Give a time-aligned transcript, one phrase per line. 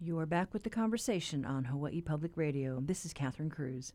[0.00, 2.80] You are back with the conversation on Hawaii Public Radio.
[2.80, 3.92] This is Catherine Cruz.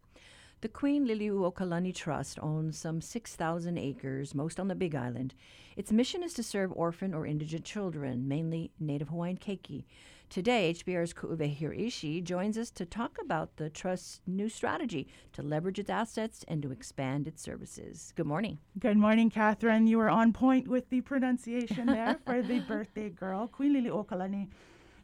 [0.60, 5.34] The Queen Liliuokalani Trust owns some 6,000 acres, most on the Big Island.
[5.78, 9.86] Its mission is to serve orphan or indigent children, mainly Native Hawaiian keiki.
[10.30, 15.80] Today, HPR's Ku'uwe Hiraishi joins us to talk about the Trust's new strategy to leverage
[15.80, 18.12] its assets and to expand its services.
[18.18, 18.58] Good morning.
[18.78, 19.88] Good morning, Catherine.
[19.88, 24.50] You were on point with the pronunciation there for the birthday girl, Queen Liliuokalani.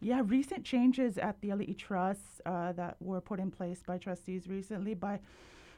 [0.02, 4.48] Yeah, recent changes at the Ali'i Trust uh, that were put in place by trustees
[4.48, 5.20] recently by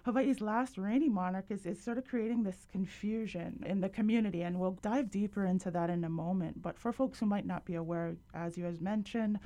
[0.06, 4.60] Hawaii's last reigning monarch is, is sort of creating this confusion in the community, and
[4.60, 6.62] we'll dive deeper into that in a moment.
[6.62, 9.40] But for folks who might not be aware, as you have mentioned,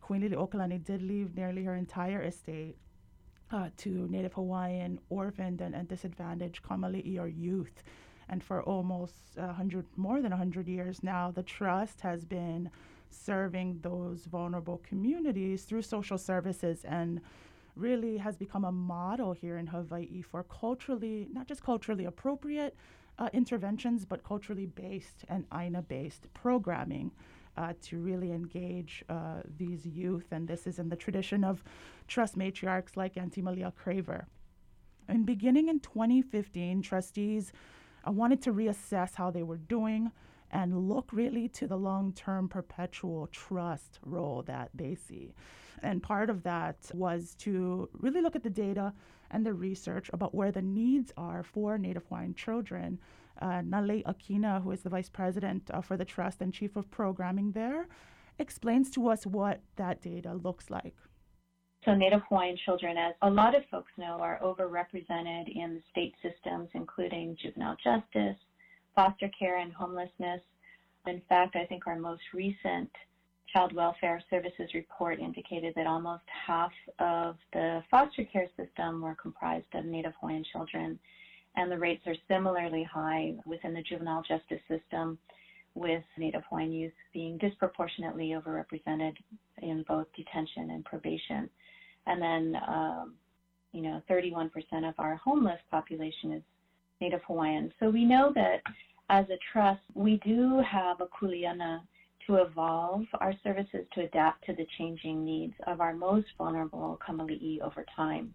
[0.00, 2.76] Queen Liliuokalani did leave nearly her entire estate
[3.50, 7.82] uh, to Native Hawaiian orphaned and, and disadvantaged kamali'i or youth.
[8.28, 12.70] And for almost 100, more than 100 years now, the trust has been
[13.12, 17.20] serving those vulnerable communities through social services and
[17.76, 22.76] really has become a model here in Hawaii for culturally, not just culturally appropriate
[23.18, 27.12] uh, interventions, but culturally based and AINA based programming.
[27.54, 31.62] Uh, to really engage uh, these youth, and this is in the tradition of
[32.08, 34.24] trust matriarchs like Auntie Malia Craver.
[35.06, 37.52] And beginning in 2015, trustees
[38.08, 40.12] uh, wanted to reassess how they were doing
[40.52, 45.34] and look really to the long term perpetual trust role that they see.
[45.82, 48.92] And part of that was to really look at the data
[49.30, 52.98] and the research about where the needs are for Native Hawaiian children.
[53.40, 56.90] Uh, Nalei Akina, who is the vice president uh, for the trust and chief of
[56.90, 57.88] programming there,
[58.38, 60.94] explains to us what that data looks like.
[61.84, 66.14] So, Native Hawaiian children, as a lot of folks know, are overrepresented in the state
[66.22, 68.36] systems, including juvenile justice,
[68.94, 70.40] foster care and homelessness.
[71.06, 72.90] In fact, I think our most recent
[73.52, 79.66] Child Welfare Services report indicated that almost half of the foster care system were comprised
[79.74, 80.98] of Native Hawaiian children,
[81.56, 85.18] and the rates are similarly high within the juvenile justice system,
[85.74, 89.16] with Native Hawaiian youth being disproportionately overrepresented
[89.62, 91.48] in both detention and probation.
[92.06, 93.14] And then, um,
[93.72, 94.50] you know, 31%
[94.88, 96.42] of our homeless population is
[97.02, 97.72] Native Hawaiian.
[97.80, 98.62] So we know that
[99.10, 101.80] as a trust, we do have a kuleana
[102.26, 107.60] to evolve our services to adapt to the changing needs of our most vulnerable kamali'i
[107.60, 108.32] over time.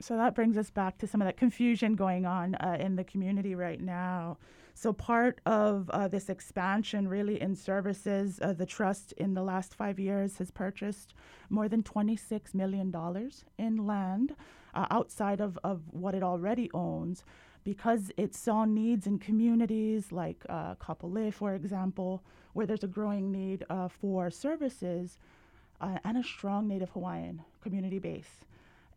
[0.00, 3.04] So that brings us back to some of that confusion going on uh, in the
[3.04, 4.36] community right now.
[4.74, 9.74] So, part of uh, this expansion, really, in services, uh, the trust in the last
[9.74, 11.12] five years has purchased
[11.50, 12.90] more than $26 million
[13.58, 14.34] in land
[14.74, 17.22] uh, outside of, of what it already owns
[17.64, 23.30] because it saw needs in communities like uh, Kapolei, for example, where there's a growing
[23.30, 25.18] need uh, for services
[25.80, 28.44] uh, and a strong Native Hawaiian community base.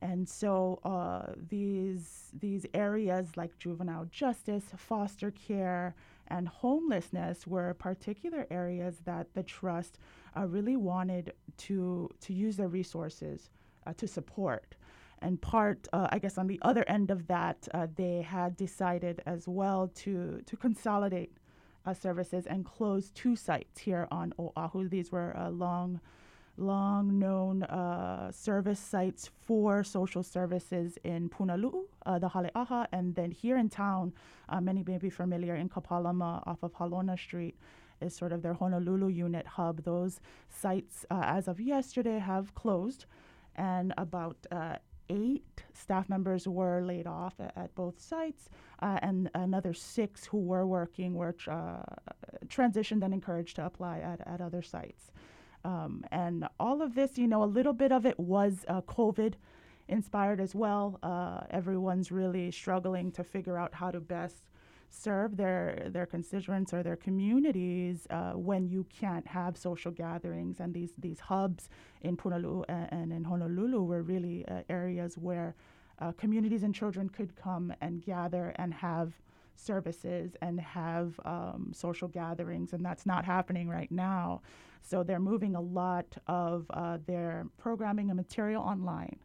[0.02, 5.96] And so uh, these these areas like juvenile justice, foster care,
[6.28, 9.98] and homelessness were particular areas that the trust
[10.38, 13.50] uh, really wanted to to use their resources
[13.88, 14.76] uh, to support.
[15.26, 19.16] And part, uh, I guess, on the other end of that, uh, they had decided
[19.26, 20.14] as well to
[20.50, 21.32] to consolidate
[21.88, 24.88] uh, services and close two sites here on Oahu.
[24.88, 26.00] These were uh, long,
[26.58, 33.32] long known uh, service sites for social services in Punalu'u, uh, the Hale'aha, and then
[33.32, 34.14] here in town,
[34.62, 37.56] many may be familiar in Kapalama off of Halona Street
[38.00, 39.76] is sort of their Honolulu unit hub.
[39.84, 40.20] Those
[40.50, 43.06] sites, as of yesterday, have closed
[43.56, 44.76] and about uh,
[45.10, 48.50] eight staff members were laid off at, at both sites,
[48.82, 51.84] uh, and another six who were working were uh,
[52.48, 55.12] transitioned and encouraged to apply at, at other sites.
[55.64, 59.34] Um, and all of this, you know, a little bit of it was uh, COVID
[59.88, 61.00] inspired as well.
[61.02, 64.44] Uh, everyone's really struggling to figure out how to best
[64.96, 70.74] serve their their constituents or their communities uh, when you can't have social gatherings and
[70.74, 71.70] these these hubs
[72.02, 75.56] in Punalu'u and, and in Honolulu were really uh, areas where
[76.00, 79.14] uh, communities and children could come and gather and have
[79.56, 84.42] services and have um, social gatherings, and that's not happening right now.
[84.82, 89.18] So they're moving a lot of uh, their programming and material online.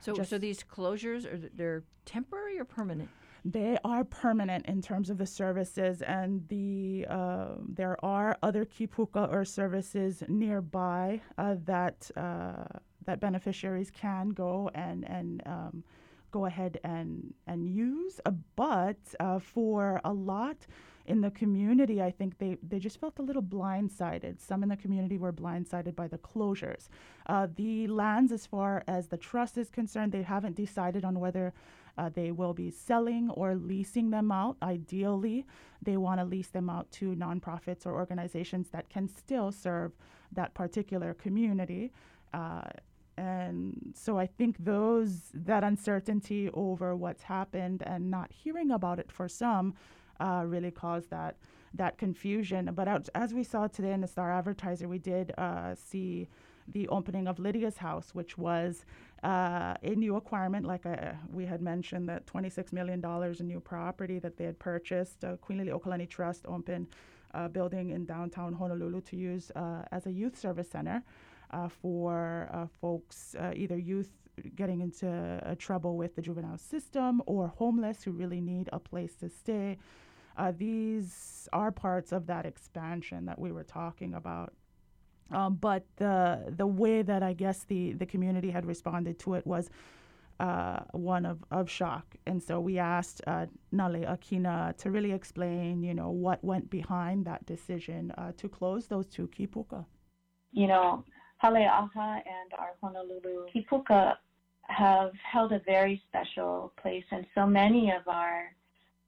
[0.00, 3.10] So, Just so these closures are they're temporary or permanent?
[3.44, 9.30] They are permanent in terms of the services, and the uh, there are other kipuka
[9.32, 12.64] or services nearby uh, that uh,
[13.06, 15.84] that beneficiaries can go and and um,
[16.30, 18.20] go ahead and and use.
[18.26, 20.66] Uh, but uh, for a lot
[21.06, 24.40] in the community, I think they, they just felt a little blindsided.
[24.40, 26.88] Some in the community were blindsided by the closures.
[27.26, 31.52] Uh, the lands, as far as the trust is concerned, they haven't decided on whether
[31.98, 34.56] uh, they will be selling or leasing them out.
[34.62, 35.46] Ideally,
[35.82, 39.92] they want to lease them out to nonprofits or organizations that can still serve
[40.32, 41.92] that particular community.
[42.32, 42.62] Uh,
[43.16, 49.12] and so I think those that uncertainty over what's happened and not hearing about it
[49.12, 49.74] for some
[50.20, 51.36] uh, really caused that
[51.74, 52.70] that confusion.
[52.74, 56.28] But as we saw today in the Star Advertiser, we did uh, see
[56.66, 58.84] the opening of Lydia's house, which was
[59.22, 63.04] uh, a new acquirement, like uh, we had mentioned, that $26 million
[63.38, 65.24] in new property that they had purchased.
[65.24, 66.86] Uh, Queen Liliuokalani Trust opened
[67.32, 71.02] a building in downtown Honolulu to use uh, as a youth service center
[71.50, 74.10] uh, for uh, folks, either youth
[74.56, 79.28] getting into trouble with the juvenile system or homeless who really need a place to
[79.28, 79.76] stay.
[80.56, 84.54] these are parts of that expansion that we were talking about.
[85.32, 89.46] Um, but the the way that I guess the the community had responded to it
[89.46, 89.70] was
[90.40, 92.16] uh, one of, of shock.
[92.26, 97.26] And so we asked uh, Nalei Akina to really explain, you know, what went behind
[97.26, 99.84] that decision uh, to close those two kipuka.
[100.52, 101.04] You know,
[101.42, 104.16] Haleaha and our Honolulu kipuka
[104.62, 108.54] have held a very special place in so many of our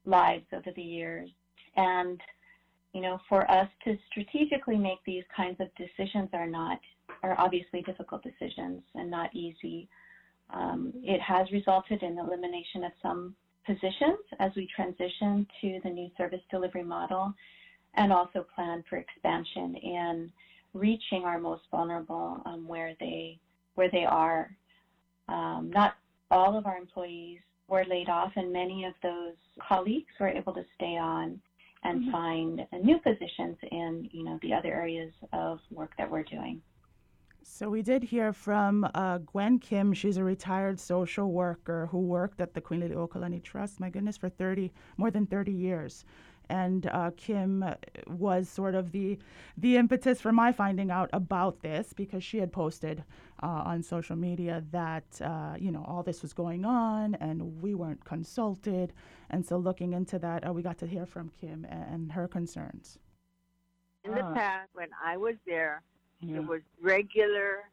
[0.05, 1.31] lives over the years.
[1.77, 2.21] And
[2.93, 6.79] you know, for us to strategically make these kinds of decisions are not,
[7.23, 9.89] are obviously difficult decisions and not easy.
[10.50, 13.35] Um, it has resulted in elimination of some
[13.65, 17.33] positions as we transition to the new service delivery model
[17.94, 20.31] and also plan for expansion in
[20.75, 23.38] reaching our most vulnerable um, where they
[23.75, 24.50] where they are.
[25.29, 25.95] Um, not
[26.31, 27.38] all of our employees
[27.69, 29.35] were laid off, and many of those
[29.67, 31.41] colleagues were able to stay on
[31.84, 32.11] and mm-hmm.
[32.11, 36.61] find new positions in you know the other areas of work that we're doing.
[37.44, 39.93] So we did hear from uh, Gwen Kim.
[39.93, 43.81] She's a retired social worker who worked at the Queen Liliuokalani Trust.
[43.81, 46.05] My goodness, for thirty more than thirty years
[46.52, 47.64] and uh, Kim
[48.06, 49.19] was sort of the
[49.56, 53.02] the impetus for my finding out about this because she had posted
[53.43, 57.75] uh, on social media that uh, you know all this was going on and we
[57.75, 58.93] weren't consulted,
[59.31, 62.28] and so looking into that, uh, we got to hear from Kim and, and her
[62.28, 62.99] concerns.
[64.04, 64.34] In the ah.
[64.34, 65.81] past, when I was there,
[66.20, 66.34] yeah.
[66.34, 67.70] there was regular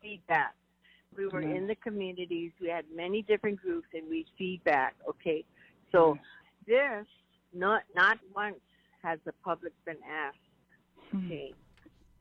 [0.00, 0.54] feedback.
[1.16, 1.56] We were yeah.
[1.56, 2.52] in the communities.
[2.60, 4.94] We had many different groups, and we feedback.
[5.08, 5.44] Okay,
[5.90, 6.16] so
[6.68, 7.06] this
[7.52, 8.60] not not once
[9.02, 10.38] has the public been asked.
[11.10, 11.26] Hmm.
[11.26, 11.54] Okay,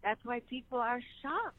[0.03, 1.57] that's why people are shocked.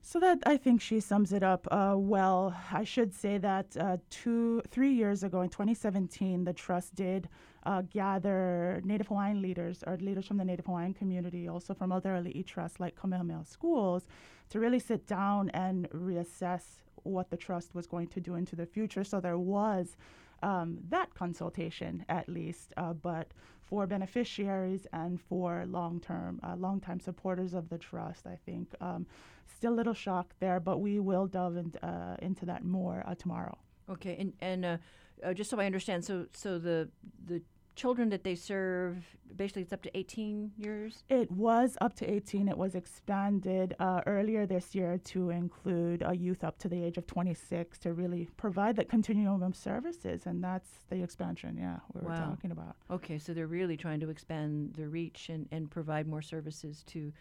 [0.00, 2.56] So that I think she sums it up uh, well.
[2.72, 7.28] I should say that uh, two, three years ago in 2017, the trust did
[7.64, 12.10] uh, gather Native Hawaiian leaders or leaders from the Native Hawaiian community, also from other
[12.10, 14.06] ali'i trusts like Kamehameha Schools,
[14.48, 16.62] to really sit down and reassess
[17.02, 19.04] what the trust was going to do into the future.
[19.04, 19.96] So there was
[20.42, 22.72] um, that consultation at least.
[22.76, 23.32] Uh, but
[23.62, 29.06] for beneficiaries and for long-term, uh, long-time supporters of the trust, I think um,
[29.46, 33.14] still a little shock there, but we will delve in, uh, into that more uh,
[33.14, 33.58] tomorrow.
[33.90, 34.76] Okay, and and uh,
[35.24, 36.88] uh, just so I understand, so so the
[37.26, 37.42] the
[37.78, 38.96] children that they serve,
[39.36, 41.04] basically it's up to 18 years?
[41.08, 42.48] It was up to 18.
[42.48, 46.98] It was expanded uh, earlier this year to include a youth up to the age
[46.98, 50.26] of 26 to really provide that continuum of services.
[50.26, 52.10] And that's the expansion, yeah, we wow.
[52.10, 52.74] were talking about.
[52.90, 57.12] Okay, so they're really trying to expand their reach and, and provide more services to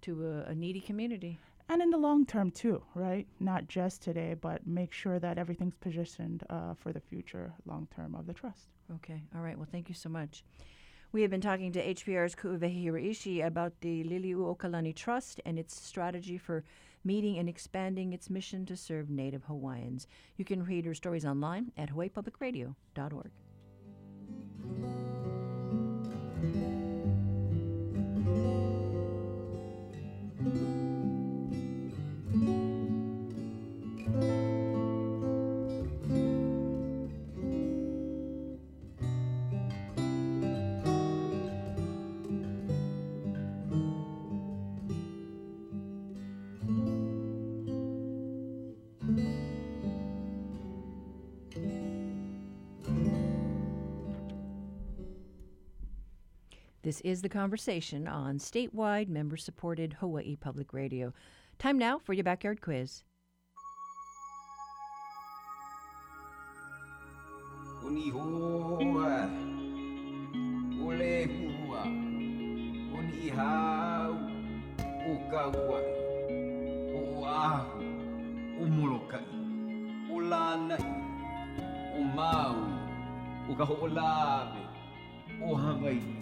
[0.00, 3.26] to a, a needy community and in the long term too, right?
[3.40, 8.14] Not just today, but make sure that everything's positioned uh, for the future, long term
[8.14, 8.68] of the trust.
[8.96, 9.56] Okay, all right.
[9.56, 10.44] Well, thank you so much.
[11.10, 16.36] We have been talking to HPR's Ku'uwehi Hiraishi about the Liliuokalani Trust and its strategy
[16.36, 16.64] for
[17.02, 20.06] meeting and expanding its mission to serve Native Hawaiians.
[20.36, 23.30] You can read her stories online at hawaiipublicradio.org.
[56.98, 61.14] This is the conversation on statewide member supported Hawaii Public Radio.
[61.56, 63.04] Time now for your backyard quiz.
[85.40, 86.17] o o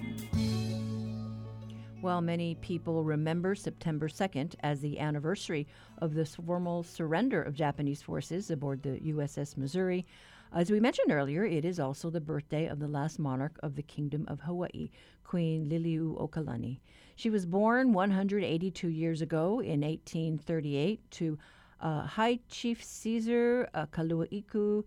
[2.07, 5.67] While many people remember September 2nd as the anniversary
[5.99, 10.07] of the formal surrender of Japanese forces aboard the USS Missouri,
[10.55, 13.83] as we mentioned earlier, it is also the birthday of the last monarch of the
[13.83, 14.91] Kingdom of Hawaii,
[15.25, 16.79] Queen Liliuokalani.
[17.17, 21.37] She was born 182 years ago in 1838 to
[21.81, 24.85] uh, High Chief Caesar uh, Kaluaiku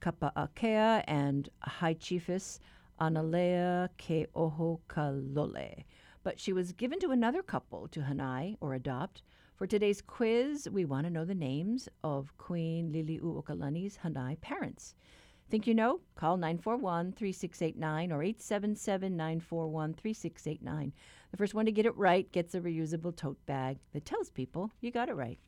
[0.00, 2.58] Kapa'akea and High Chiefess
[3.00, 5.84] Analea Ke'oho Kalole
[6.26, 9.22] but she was given to another couple to hanai or adopt.
[9.54, 14.96] For today's quiz, we want to know the names of Queen Liliuokalani's hanai parents.
[15.50, 16.00] Think you know?
[16.16, 20.92] Call 941 3689 or 877 941 3689.
[21.30, 24.72] The first one to get it right gets a reusable tote bag that tells people
[24.80, 25.38] you got it right.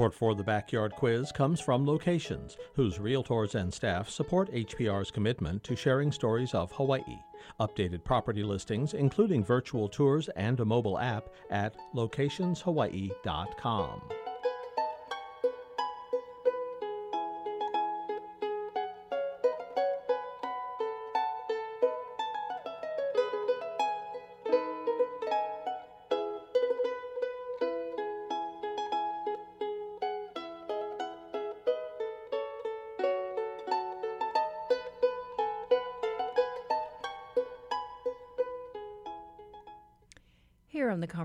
[0.00, 5.62] Support for the Backyard Quiz comes from Locations, whose realtors and staff support HPR's commitment
[5.64, 7.18] to sharing stories of Hawaii.
[7.60, 14.00] Updated property listings, including virtual tours and a mobile app, at locationshawaii.com.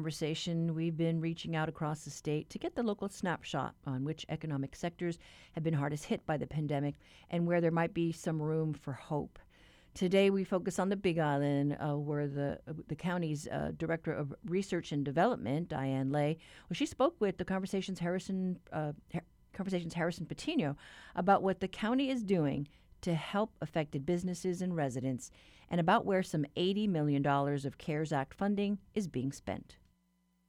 [0.06, 4.24] conversation, we've been reaching out across the state to get the local snapshot on which
[4.30, 5.18] economic sectors
[5.54, 6.94] have been hardest hit by the pandemic
[7.32, 9.40] and where there might be some room for hope.
[9.96, 14.14] Today, we focus on the Big Island, uh, where the uh, the county's uh, director
[14.14, 16.38] of research and development, Diane Ley,
[16.70, 20.78] well, she spoke with the conversations Harrison uh, Har- conversations Harrison Patino
[21.16, 22.68] about what the county is doing
[23.02, 25.32] to help affected businesses and residents,
[25.72, 29.78] and about where some $80 million of CARES Act funding is being spent.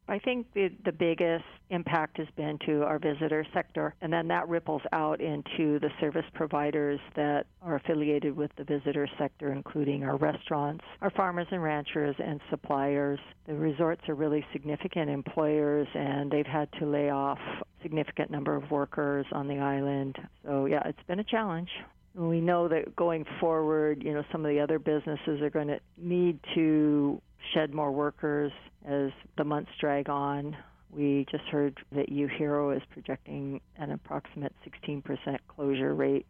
[0.09, 4.49] I think the, the biggest impact has been to our visitor sector, and then that
[4.49, 10.17] ripples out into the service providers that are affiliated with the visitor sector, including our
[10.17, 13.19] restaurants, our farmers and ranchers, and suppliers.
[13.47, 17.39] The resorts are really significant employers, and they've had to lay off
[17.83, 20.17] significant number of workers on the island.
[20.45, 21.71] So yeah, it's been a challenge.
[22.15, 25.81] We know that going forward, you know, some of the other businesses are going to
[25.99, 27.21] need to
[27.57, 28.53] shed more workers
[28.87, 30.57] as the months drag on.
[30.91, 34.55] We just heard that UHERO is projecting an approximate
[34.87, 35.03] 16%
[35.49, 36.27] closure rate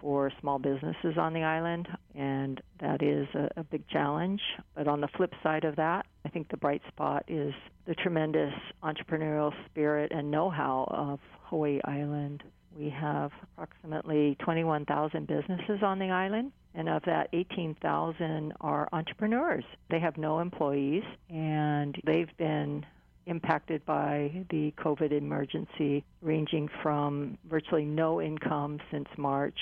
[0.00, 4.40] for small businesses on the island, and that is a, a big challenge.
[4.74, 7.54] But on the flip side of that, I think the bright spot is
[7.86, 8.52] the tremendous
[8.82, 12.42] entrepreneurial spirit and know how of Hawaii Island.
[12.76, 19.64] We have approximately 21,000 businesses on the island, and of that, 18,000 are entrepreneurs.
[19.90, 22.84] They have no employees, and they've been
[23.26, 29.58] impacted by the COVID emergency, ranging from virtually no income since March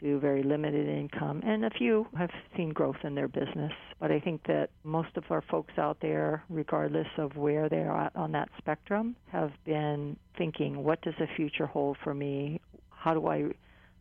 [0.00, 3.72] to very limited income, and a few have seen growth in their business.
[3.98, 8.14] But I think that most of our folks out there, regardless of where they're at
[8.14, 12.60] on that spectrum, have been thinking, what does the future hold for me?
[12.90, 13.46] How do I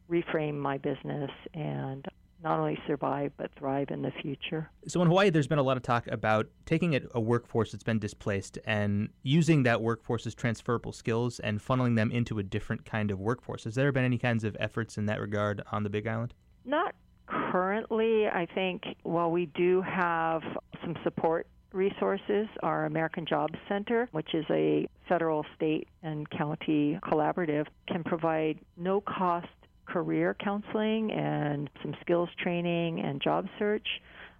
[0.10, 2.06] reframe my business and
[2.44, 4.70] not only survive but thrive in the future.
[4.88, 7.84] So in Hawaii, there's been a lot of talk about taking a, a, workforce that's
[7.84, 13.12] been displaced and using that workforce's transferable skills and funneling them into a different kind
[13.12, 13.64] of workforce.
[13.64, 16.34] Has there been any kinds of efforts in that regard on the Big Island?
[16.66, 16.96] Not
[17.28, 18.28] currently.
[18.28, 20.42] I think while we do have
[20.82, 27.66] some support resources, our American Jobs Center, which is a federal, state, and county collaborative,
[27.88, 29.48] can provide no cost
[29.88, 33.88] career counseling and some skills training and job search.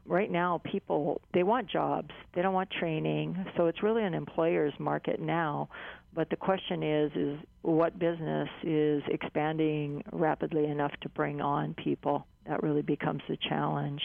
[0.06, 4.74] Right now, people they want jobs, they don't want training, so it's really an employer's
[4.80, 5.70] market now.
[6.14, 12.26] But the question is, is what business is expanding rapidly enough to bring on people?
[12.48, 14.02] That really becomes the challenge.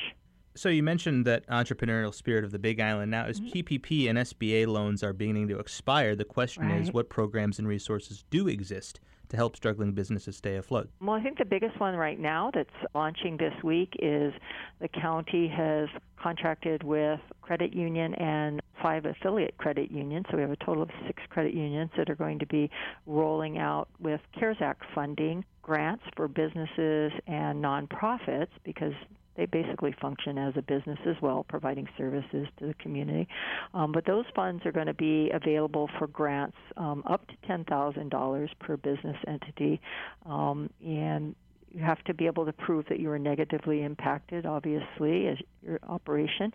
[0.55, 3.11] So you mentioned that entrepreneurial spirit of the Big Island.
[3.11, 3.59] Now, as Mm-hmm.
[3.59, 8.25] PPP and SBA loans are beginning to expire, the question is what programs and resources
[8.31, 10.91] do exist to help struggling businesses stay afloat?
[11.01, 14.35] Well, I think the biggest one right now that's launching this week is
[14.81, 15.89] the county has
[16.23, 20.27] contracted with credit union and five affiliate credit unions.
[20.31, 22.71] So we have a total of six credit unions that are going to be
[23.07, 28.93] rolling out with CARES Act funding grants for businesses and nonprofits because
[29.37, 33.27] they basically function as a business as well, providing services to the community.
[33.75, 38.49] Um, but those funds are going to be available for grants um, up to $10,000
[38.61, 39.81] per business entity.
[40.27, 41.35] Um, and
[41.71, 45.79] you have to be able to prove that you were negatively impacted, obviously, as your
[45.89, 46.53] operation,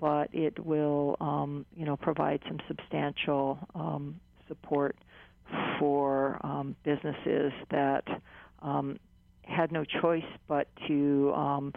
[0.00, 4.18] but it will, um, you know, provide some substantial um,
[4.48, 4.96] support
[5.78, 8.04] for um, businesses that
[9.46, 11.72] had no choice but to um,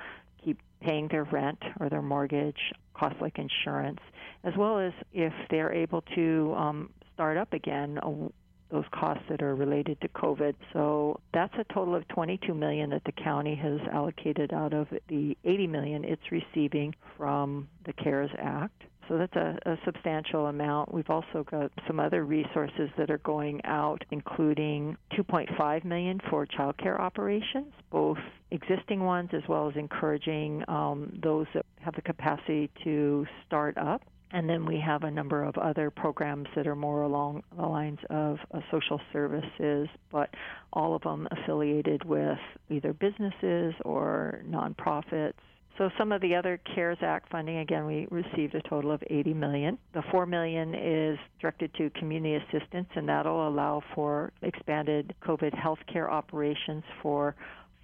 [0.81, 2.59] paying their rent or their mortgage,
[2.93, 3.99] costs like insurance,
[4.43, 7.97] as well as if they're able to um, start up again.
[7.99, 8.29] Uh,
[8.71, 10.53] those costs that are related to COVID.
[10.73, 15.35] So that's a total of 22 million that the county has allocated out of the
[15.43, 18.83] 80 million it's receiving from the CARES Act.
[19.09, 20.93] So that's a, a substantial amount.
[20.93, 26.99] We've also got some other resources that are going out, including 2.5 million for childcare
[26.99, 28.19] operations, both
[28.51, 34.03] existing ones as well as encouraging um, those that have the capacity to start up.
[34.31, 37.97] And then we have a number of other programs that are more along the lines
[38.11, 40.29] of uh, social services, but
[40.71, 42.37] all of them affiliated with
[42.69, 45.33] either businesses or nonprofits.
[45.77, 49.33] So some of the other CARES Act funding, again, we received a total of 80
[49.33, 49.77] million.
[49.93, 56.09] The 4 million is directed to community assistance, and that'll allow for expanded COVID healthcare
[56.09, 57.35] operations for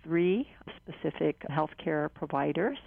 [0.06, 2.78] three specific healthcare providers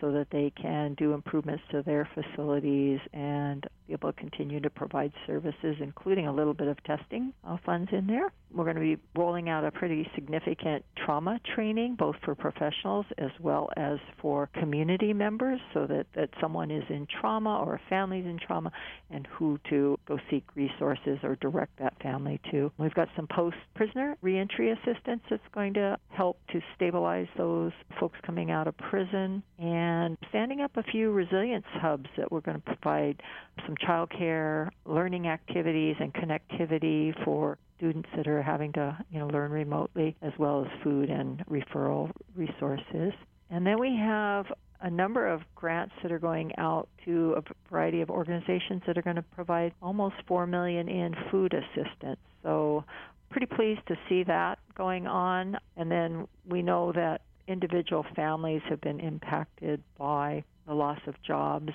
[0.00, 4.70] so that they can do improvements to their facilities and be able to continue to
[4.70, 8.32] provide services, including a little bit of testing uh, funds in there.
[8.54, 13.30] We're going to be rolling out a pretty significant trauma training, both for professionals as
[13.40, 18.26] well as for community members, so that, that someone is in trauma or a family's
[18.26, 18.70] in trauma
[19.10, 22.70] and who to go seek resources or direct that family to.
[22.78, 28.18] We've got some post prisoner reentry assistance that's going to help to stabilize those folks
[28.24, 32.76] coming out of prison and standing up a few resilience hubs that we're going to
[32.76, 33.20] provide
[33.66, 39.26] some child care, learning activities, and connectivity for students that are having to you know
[39.26, 43.12] learn remotely, as well as food and referral resources.
[43.50, 44.46] And then we have
[44.80, 49.02] a number of grants that are going out to a variety of organizations that are
[49.02, 52.18] going to provide almost four million in food assistance.
[52.42, 52.84] So
[53.30, 55.58] pretty pleased to see that going on.
[55.76, 61.72] And then we know that individual families have been impacted by the loss of jobs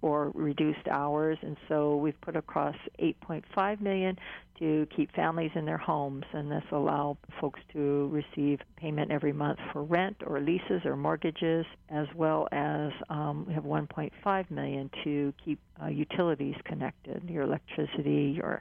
[0.00, 4.18] or reduced hours and so we've put across 8.5 million
[4.58, 9.58] to keep families in their homes and this allow folks to receive payment every month
[9.72, 15.32] for rent or leases or mortgages as well as um, we have 1.5 million to
[15.44, 18.60] keep uh, utilities connected your electricity your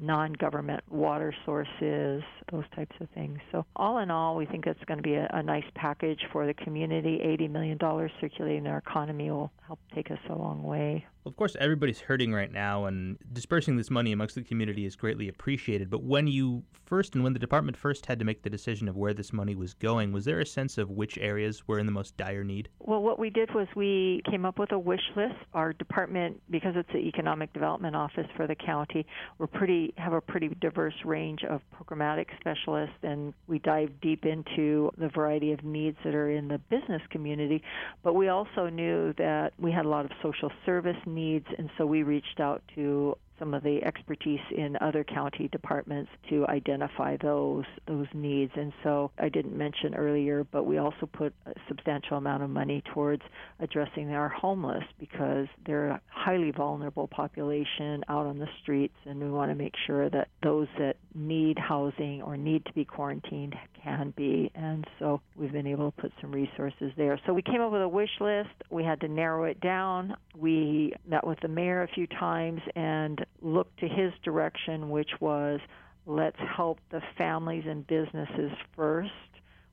[0.00, 3.38] non-government water sources, those types of things.
[3.52, 6.46] So all in all, we think it's going to be a, a nice package for
[6.46, 7.18] the community.
[7.24, 7.78] $80 million
[8.20, 11.06] circulating in our economy will help take us a long way.
[11.26, 15.28] Of course, everybody's hurting right now, and dispersing this money amongst the community is greatly
[15.28, 15.90] appreciated.
[15.90, 18.96] But when you first and when the department first had to make the decision of
[18.96, 21.92] where this money was going, was there a sense of which areas were in the
[21.92, 22.70] most dire need?
[22.78, 25.34] Well, what we did was we came up with a wish list.
[25.52, 29.04] Our department, because it's the economic development office for the county,
[29.36, 34.90] we're pretty have a pretty diverse range of programmatic specialists, and we dive deep into
[34.96, 37.62] the variety of needs that are in the business community.
[38.02, 41.86] But we also knew that we had a lot of social service needs, and so
[41.86, 47.64] we reached out to some of the expertise in other county departments to identify those
[47.86, 48.52] those needs.
[48.56, 52.82] And so I didn't mention earlier, but we also put a substantial amount of money
[52.92, 53.22] towards
[53.60, 59.30] addressing our homeless because they're a highly vulnerable population out on the streets, and we
[59.30, 64.14] want to make sure that those that need housing or need to be quarantined can
[64.16, 64.50] be.
[64.54, 67.20] And so we've been able to put some resources there.
[67.26, 68.50] So we came up with a wish list.
[68.70, 70.16] We had to narrow it down.
[70.36, 75.60] We met with the mayor a few times and looked to his direction, which was
[76.06, 79.10] let's help the families and businesses first.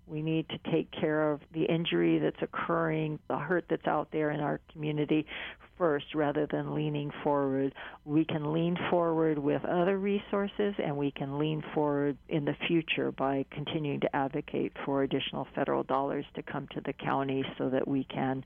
[0.07, 4.31] We need to take care of the injury that's occurring, the hurt that's out there
[4.31, 5.25] in our community
[5.77, 7.73] first rather than leaning forward.
[8.05, 13.11] We can lean forward with other resources and we can lean forward in the future
[13.11, 17.87] by continuing to advocate for additional federal dollars to come to the county so that
[17.87, 18.45] we can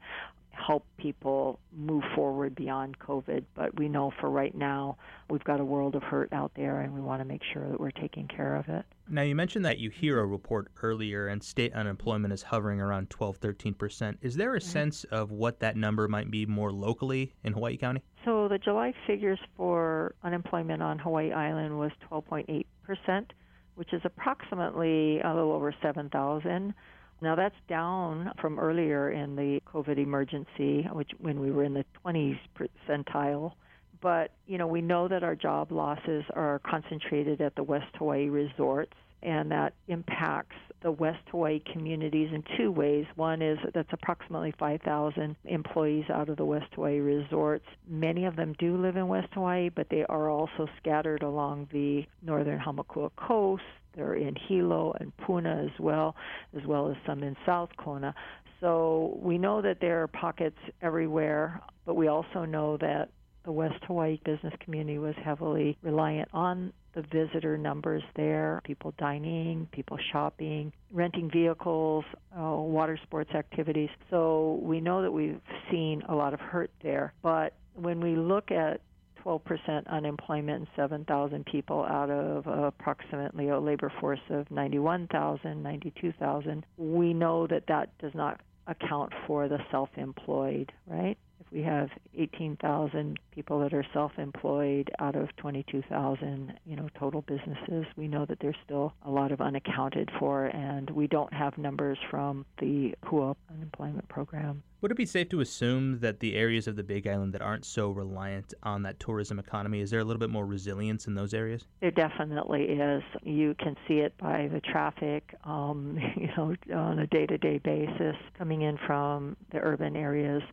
[0.65, 3.43] help people move forward beyond COVID.
[3.56, 4.98] But we know for right now,
[5.30, 7.80] we've got a world of hurt out there, and we want to make sure that
[7.80, 8.86] we're taking care of it.
[9.10, 13.10] Now, you mentioned that you hear a report earlier, and state unemployment is hovering around
[13.10, 14.19] 12, 13 percent.
[14.22, 18.04] Is there a sense of what that number might be more locally in Hawaii County?
[18.26, 23.34] So, the July figures for unemployment on Hawaii Island was 12.8 percent,
[23.76, 26.74] which is approximately a little over 7,000.
[27.22, 31.86] Now that's down from earlier in the COVID emergency, which when we were in the
[32.06, 33.54] 20s percentile.
[34.02, 38.30] But you know, we know that our job losses are concentrated at the West Hawaii
[38.30, 43.06] resorts, and that impacts the West Hawaii communities in two ways.
[43.16, 47.66] One is that's approximately 5,000 employees out of the West Hawaii resorts.
[47.88, 52.06] Many of them do live in West Hawaii, but they are also scattered along the
[52.22, 53.64] northern Hamakua coast,
[53.95, 56.15] they're in Hilo and Puna as well,
[56.56, 58.13] as well as some in South Kona.
[58.62, 63.10] So we know that there are pockets everywhere, but we also know that
[63.45, 69.67] the West Hawaii business community was heavily reliant on the visitor numbers there people dining,
[69.71, 72.04] people shopping, renting vehicles,
[72.38, 73.89] uh, water sports activities.
[74.10, 77.13] So we know that we've seen a lot of hurt there.
[77.21, 78.82] But when we look at
[79.26, 86.66] 12% unemployment and 7,000 people out of approximately a labor force of 91,000, 92,000.
[86.78, 91.18] We know that that does not account for the self employed, right?
[91.40, 97.86] If we have 18,000 people that are self-employed out of 22,000, you know, total businesses.
[97.96, 101.98] We know that there's still a lot of unaccounted for, and we don't have numbers
[102.12, 104.64] from the PUA unemployment program.
[104.82, 107.65] Would it be safe to assume that the areas of the Big Island that aren't
[107.65, 111.34] so reliant on that tourism economy, is there a little bit more resilience in those
[111.34, 111.65] areas?
[111.82, 113.04] There definitely is.
[113.24, 118.62] You can see it by the traffic, um, you know, on a day-to-day basis coming
[118.62, 120.44] in from the urban areas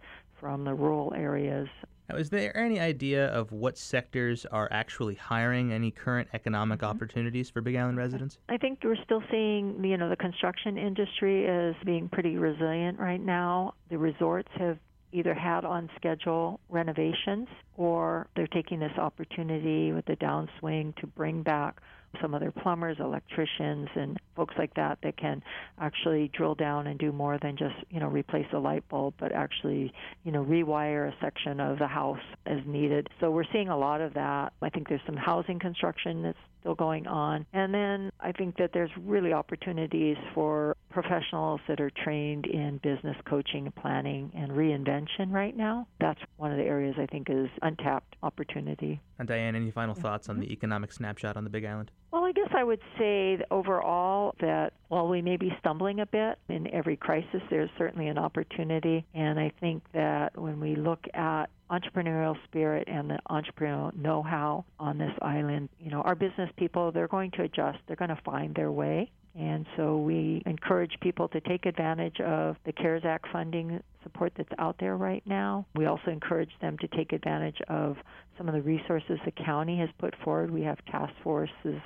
[0.40, 1.68] from the rural areas.
[2.08, 6.90] Now, is there any idea of what sectors are actually hiring any current economic mm-hmm.
[6.90, 8.38] opportunities for Big Island residents?
[8.48, 13.20] I think we're still seeing, you know, the construction industry is being pretty resilient right
[13.20, 13.74] now.
[13.90, 14.78] The resorts have
[15.12, 21.42] either had on schedule renovations or they're taking this opportunity with the downswing to bring
[21.42, 21.80] back
[22.20, 25.42] some other plumbers, electricians, and folks like that that can
[25.80, 29.32] actually drill down and do more than just you know replace a light bulb, but
[29.32, 29.92] actually
[30.24, 33.08] you know rewire a section of the house as needed.
[33.20, 34.52] So we're seeing a lot of that.
[34.62, 37.46] I think there's some housing construction that's still going on.
[37.52, 43.16] And then I think that there's really opportunities for professionals that are trained in business
[43.28, 45.86] coaching, planning, and reinvention right now.
[46.00, 48.98] That's one of the areas I think is untapped opportunity.
[49.18, 50.52] And Diane, any final thoughts on the mm-hmm.
[50.52, 51.90] economic snapshot on the Big Island?
[52.12, 56.06] Well, I guess I would say that overall that while we may be stumbling a
[56.06, 59.04] bit in every crisis, there's certainly an opportunity.
[59.12, 64.96] And I think that when we look at entrepreneurial spirit and the entrepreneurial know-how on
[64.96, 67.80] this island, you know, our business people, they're going to adjust.
[67.86, 69.10] They're going to find their way.
[69.38, 74.48] And so we encourage people to take advantage of the CARES Act funding support that's
[74.58, 75.66] out there right now.
[75.74, 77.96] We also encourage them to take advantage of
[78.38, 80.50] some of the resources the county has put forward.
[80.50, 81.80] We have task forces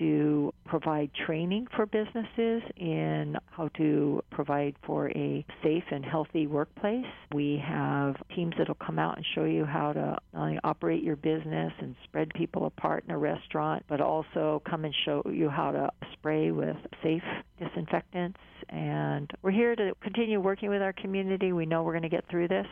[0.00, 7.06] to provide training for businesses in how to provide for a safe and healthy workplace.
[7.32, 10.18] We have teams that'll come out and show you how to
[10.64, 15.22] operate your business and spread people apart in a restaurant, but also come and show
[15.32, 17.22] you how to spray with safe
[17.60, 18.40] disinfectants.
[18.68, 21.52] And we're here to continue working with our community.
[21.52, 22.66] We know we're going to get through this.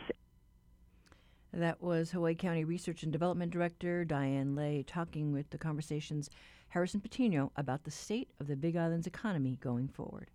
[1.53, 6.29] That was Hawaii County Research and Development Director Diane Ley talking with the conversations
[6.69, 10.31] Harrison Patino about the state of the Big Island's economy going forward.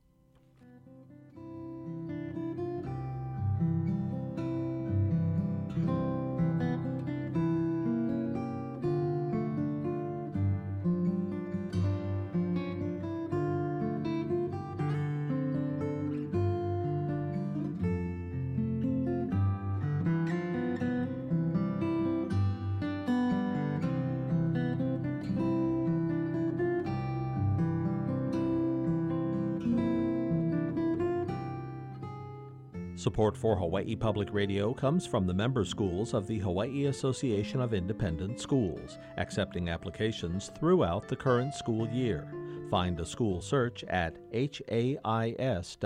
[32.98, 37.72] Support for Hawaii Public Radio comes from the member schools of the Hawaii Association of
[37.72, 42.26] Independent Schools, accepting applications throughout the current school year.
[42.72, 45.76] Find a school search at hais.us.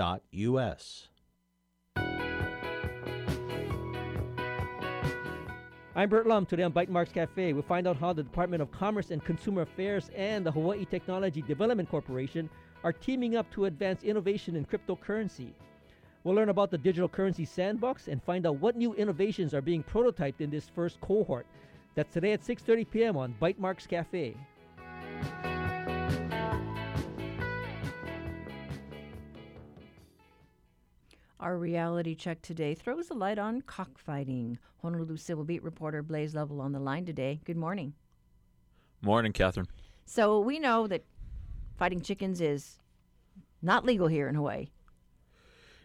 [5.95, 6.47] I'm Burt Lum.
[6.47, 10.09] Today on Bytemarks Cafe, we find out how the Department of Commerce and Consumer Affairs
[10.15, 12.49] and the Hawaii Technology Development Corporation
[12.83, 15.53] are teaming up to advance innovation in cryptocurrency.
[16.23, 19.83] We'll learn about the digital currency sandbox and find out what new innovations are being
[19.83, 21.45] prototyped in this first cohort.
[21.95, 23.17] That's today at 6:30 p.m.
[23.17, 24.35] on Bytemarks Cafe.
[31.39, 34.57] Our reality check today throws a light on cockfighting.
[34.81, 37.41] Honolulu Civil Beat reporter Blaze Lovell on the line today.
[37.43, 37.93] Good morning.
[39.01, 39.67] Morning, Catherine.
[40.05, 41.03] So we know that
[41.77, 42.79] fighting chickens is
[43.61, 44.69] not legal here in Hawaii.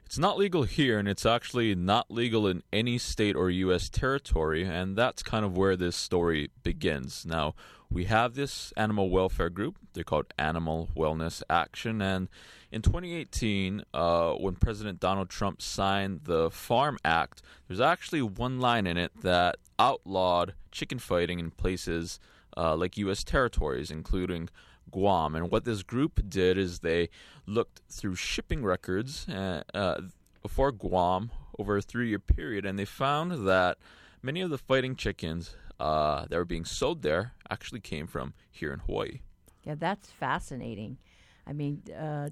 [0.08, 3.90] It's not legal here, and it's actually not legal in any state or U.S.
[3.90, 7.26] territory, and that's kind of where this story begins.
[7.26, 7.54] Now,
[7.90, 9.76] we have this animal welfare group.
[9.92, 12.30] They're called Animal Wellness Action, and
[12.72, 18.86] in 2018, uh, when President Donald Trump signed the Farm Act, there's actually one line
[18.86, 22.18] in it that outlawed chicken fighting in places
[22.56, 23.24] uh, like U.S.
[23.24, 24.48] territories, including
[24.90, 25.34] Guam.
[25.34, 27.08] And what this group did is they
[27.46, 30.00] looked through shipping records uh, uh,
[30.46, 33.78] for Guam over a three year period, and they found that
[34.22, 38.72] many of the fighting chickens uh, that were being sold there actually came from here
[38.72, 39.20] in Hawaii.
[39.64, 40.98] Yeah, that's fascinating.
[41.46, 42.30] I mean, uh,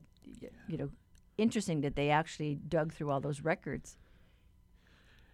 [0.69, 0.91] you know,
[1.39, 3.97] interesting that they actually dug through all those records.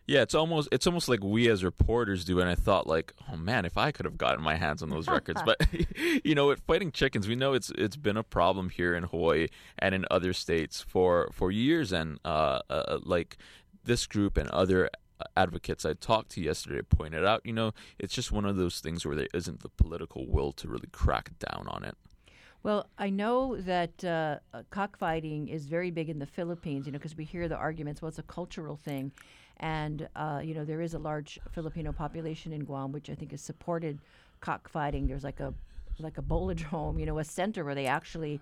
[0.06, 3.36] Yeah, it's almost it's almost like we as reporters do, and I thought like, oh
[3.36, 5.42] man, if I could have gotten my hands on those records.
[5.46, 5.66] But
[6.24, 9.48] you know, with fighting chickens, we know it's it's been a problem here in Hawaii
[9.78, 13.36] and in other states for for years, and uh, uh, like
[13.84, 14.90] this group and other
[15.36, 19.06] advocates I talked to yesterday pointed out, you know, it's just one of those things
[19.06, 21.96] where there isn't the political will to really crack down on it.
[22.62, 24.38] Well, I know that uh,
[24.70, 28.08] cockfighting is very big in the Philippines, you know, because we hear the arguments, well,
[28.08, 29.10] it's a cultural thing.
[29.58, 33.30] And, uh, you know, there is a large Filipino population in Guam, which I think
[33.30, 34.00] has supported
[34.40, 35.06] cockfighting.
[35.06, 35.54] There's like a
[35.98, 38.40] like a bolodrome, you know, a center where they actually,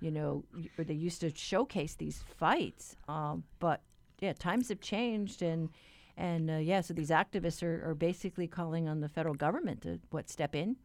[0.00, 0.44] you know,
[0.74, 2.96] where they used to showcase these fights.
[3.08, 3.80] Um, but
[4.20, 5.70] yeah, times have changed, and
[6.16, 10.00] and uh, yeah, so these activists are, are basically calling on the federal government to
[10.10, 10.76] what step in.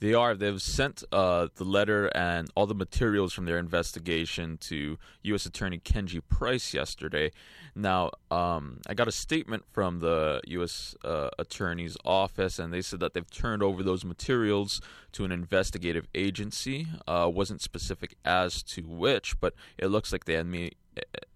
[0.00, 0.34] They are.
[0.34, 5.44] They've sent uh, the letter and all the materials from their investigation to U.S.
[5.44, 7.32] Attorney Kenji Price yesterday.
[7.74, 10.96] Now, um, I got a statement from the U.S.
[11.04, 14.80] Uh, Attorney's office, and they said that they've turned over those materials
[15.12, 16.86] to an investigative agency.
[17.06, 20.70] Uh, wasn't specific as to which, but it looks like they may,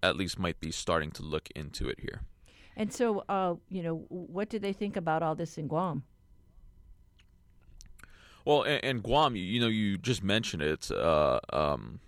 [0.01, 2.21] at least might be starting to look into it here.
[2.75, 6.03] And so, uh, you know, what do they think about all this in Guam?
[8.45, 10.89] Well, and, and Guam, you, you, know, you just mentioned it.
[10.91, 11.99] Uh, um,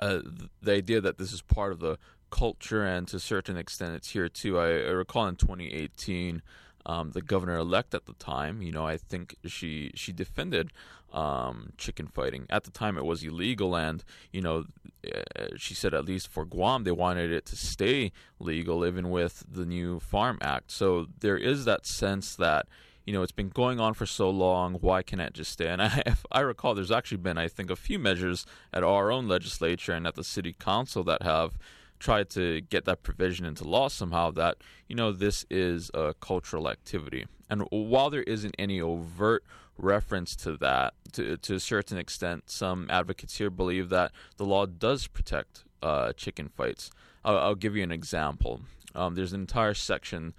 [0.00, 0.20] uh,
[0.62, 1.98] the idea that this is part of the
[2.30, 4.58] culture, and to a certain extent, it's here too.
[4.58, 6.42] I, I recall in 2018,
[6.86, 10.72] um, the governor-elect at the time, you know, I think she she defended
[11.12, 12.46] um, chicken fighting.
[12.48, 14.02] At the time, it was illegal, and
[14.32, 14.64] you know,
[15.06, 19.44] uh, she said at least for Guam, they wanted it to stay legal, even with
[19.50, 20.70] the new Farm Act.
[20.70, 22.66] So there is that sense that
[23.08, 24.74] you know, it's been going on for so long.
[24.74, 25.68] Why can't it just stay?
[25.68, 29.10] And I, if I recall, there's actually been, I think, a few measures at our
[29.10, 31.58] own legislature and at the city council that have
[31.98, 36.68] tried to get that provision into law somehow that, you know, this is a cultural
[36.68, 37.24] activity.
[37.48, 39.42] And while there isn't any overt
[39.78, 44.66] reference to that, to, to a certain extent, some advocates here believe that the law
[44.66, 46.90] does protect uh, chicken fights.
[47.24, 48.60] I'll, I'll, give you an example.
[48.94, 50.34] Um, there's an entire section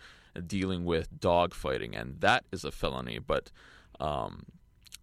[0.46, 3.20] dealing with dog fighting, and that is a felony.
[3.20, 3.52] But
[4.00, 4.46] um,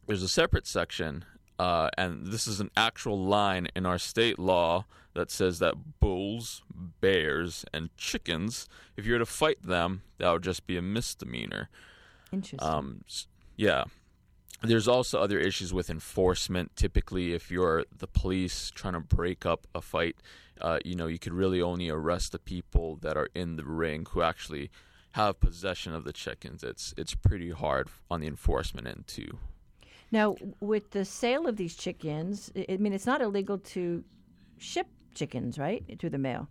[0.06, 1.24] there's a separate section,
[1.58, 6.62] uh, and this is an actual line in our state law that says that bulls,
[7.00, 11.68] bears, and chickens, if you were to fight them, that would just be a misdemeanor.
[12.32, 12.68] Interesting.
[12.68, 13.04] Um,
[13.56, 13.84] yeah.
[14.62, 16.76] There's also other issues with enforcement.
[16.76, 20.16] Typically, if you're the police trying to break up a fight,
[20.60, 24.06] uh, you know, you could really only arrest the people that are in the ring
[24.10, 24.70] who actually
[25.16, 29.38] have possession of the chickens, it's it's pretty hard on the enforcement end too.
[30.12, 34.04] Now, with the sale of these chickens, I mean, it's not illegal to
[34.58, 36.48] ship chickens, right, through the mail.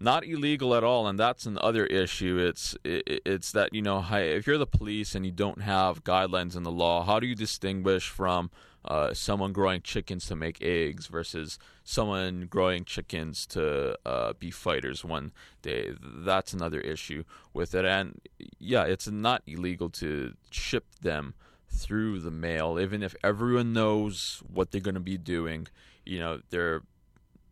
[0.00, 2.38] Not illegal at all, and that's another issue.
[2.38, 6.56] It's it, it's that you know, if you're the police and you don't have guidelines
[6.56, 8.50] in the law, how do you distinguish from
[8.84, 15.04] uh, someone growing chickens to make eggs versus someone growing chickens to uh, be fighters
[15.04, 15.92] one day.
[16.00, 17.84] That's another issue with it.
[17.84, 18.20] And
[18.58, 21.34] yeah, it's not illegal to ship them
[21.68, 25.66] through the mail, even if everyone knows what they're going to be doing.
[26.04, 26.82] You know, they're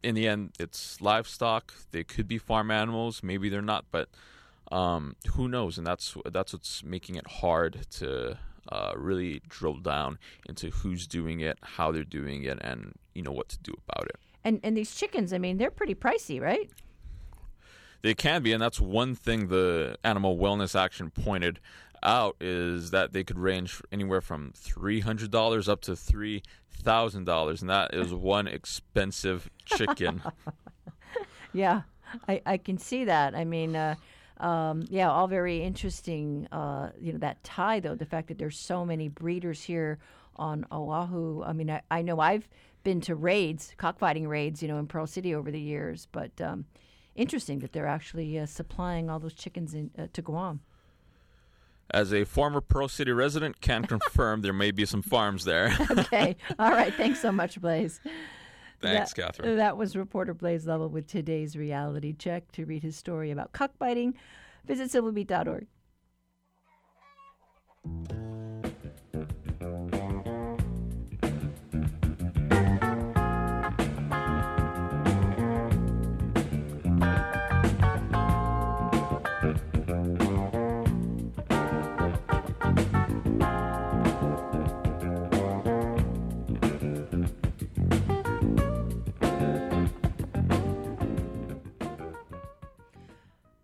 [0.03, 1.75] in the end, it's livestock.
[1.91, 3.23] They could be farm animals.
[3.23, 4.09] Maybe they're not, but
[4.73, 5.79] um, who knows?
[5.79, 10.19] And that's that's what's making it hard to uh, really drill down
[10.49, 14.07] into who's doing it, how they're doing it, and you know what to do about
[14.07, 14.17] it.
[14.45, 16.71] And and these chickens, I mean, they're pretty pricey, right?
[18.03, 21.61] They can be, and that's one thing the Animal Wellness Action pointed
[22.03, 27.25] out is that they could range anywhere from three hundred dollars up to three thousand
[27.25, 30.23] dollars, and that is one expensive chicken.
[31.53, 31.83] yeah,
[32.29, 33.35] I, I can see that.
[33.35, 33.97] I mean, uh,
[34.41, 36.49] um, yeah, all very interesting.
[36.51, 39.99] Uh, you know, that tie though, the fact that there's so many breeders here
[40.37, 41.43] on Oahu.
[41.45, 42.49] I mean, I, I know I've
[42.83, 46.65] been to raids, cockfighting raids, you know, in Pearl City over the years, but um,
[47.15, 50.61] interesting that they're actually uh, supplying all those chickens in, uh, to Guam.
[51.93, 55.77] As a former Pearl City resident, can confirm there may be some farms there.
[55.91, 56.37] okay.
[56.59, 56.95] All right.
[56.95, 58.01] Thanks so much, Blaze.
[58.81, 59.57] Thanks, that, Catherine.
[59.57, 62.51] That was reporter Blaze Lovell with today's reality check.
[62.53, 64.15] To read his story about cockfighting,
[64.67, 65.67] visit civilbeat.org.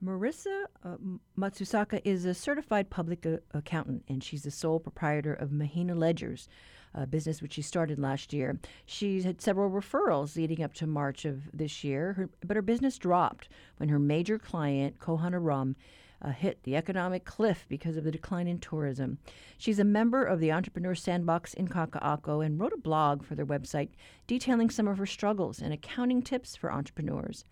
[0.06, 0.96] Marissa uh,
[1.36, 6.48] Matsusaka is a certified public uh, accountant, and she's the sole proprietor of Mahina Ledgers,
[6.94, 8.60] a business which she started last year.
[8.84, 12.98] She's had several referrals leading up to March of this year, her, but her business
[12.98, 15.74] dropped when her major client, Kohana Rum,
[16.22, 19.18] uh, hit the economic cliff because of the decline in tourism.
[19.58, 23.44] She's a member of the Entrepreneur Sandbox in Kaka'ako and wrote a blog for their
[23.44, 23.88] website
[24.28, 27.44] detailing some of her struggles and accounting tips for entrepreneurs.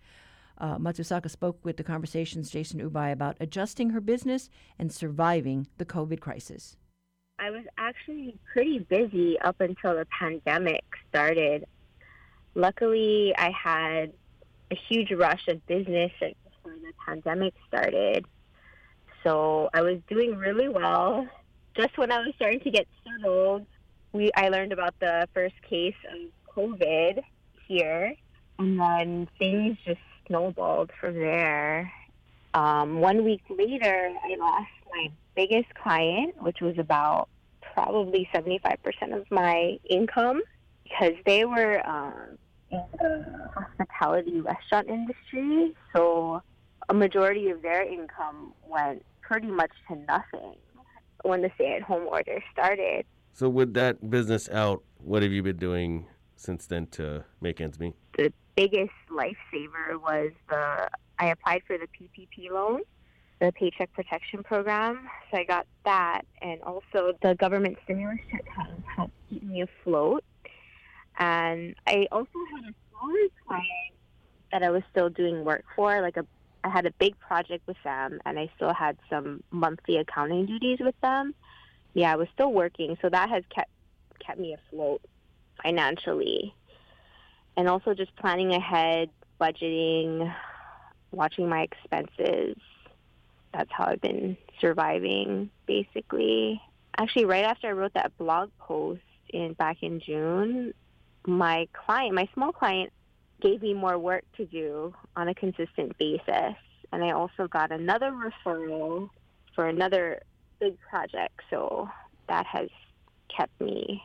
[0.57, 5.85] Uh, Matsusaka spoke with the conversation's Jason Ubay about adjusting her business and surviving the
[5.85, 6.77] COVID crisis.
[7.37, 11.65] I was actually pretty busy up until the pandemic started.
[12.53, 14.13] Luckily, I had
[14.71, 18.25] a huge rush of business before the pandemic started.
[19.23, 21.27] So I was doing really well.
[21.75, 23.65] Just when I was starting to get settled,
[24.13, 27.21] we I learned about the first case of COVID
[27.67, 28.15] here,
[28.57, 31.91] and then things just snowballed from there.
[32.53, 37.27] Um, one week later, I lost my biggest client, which was about
[37.73, 38.77] probably 75%
[39.13, 40.41] of my income
[40.83, 42.37] because they were um,
[42.71, 45.75] in the hospitality restaurant industry.
[45.93, 46.41] So
[46.89, 50.55] a majority of their income went pretty much to nothing
[51.23, 53.05] when the stay at home order started.
[53.33, 56.05] So, with that business out, what have you been doing
[56.37, 57.93] since then to make ends meet?
[58.17, 62.81] The biggest lifesaver was the I applied for the PPP loan,
[63.39, 65.07] the Paycheck Protection Program.
[65.31, 70.23] So I got that, and also the government stimulus check has helped keep me afloat.
[71.17, 73.93] And I also had a smaller client
[74.51, 76.01] that I was still doing work for.
[76.01, 76.25] Like a,
[76.63, 80.79] I had a big project with them, and I still had some monthly accounting duties
[80.81, 81.33] with them.
[81.93, 83.69] Yeah, I was still working, so that has kept
[84.19, 85.01] kept me afloat
[85.61, 86.53] financially
[87.57, 90.33] and also just planning ahead, budgeting,
[91.11, 92.57] watching my expenses.
[93.53, 96.61] That's how I've been surviving basically.
[96.97, 100.73] Actually, right after I wrote that blog post in back in June,
[101.25, 102.91] my client, my small client,
[103.41, 106.55] gave me more work to do on a consistent basis.
[106.91, 109.09] And I also got another referral
[109.53, 110.21] for another
[110.59, 111.41] big project.
[111.49, 111.89] So
[112.27, 112.69] that has
[113.35, 114.01] kept me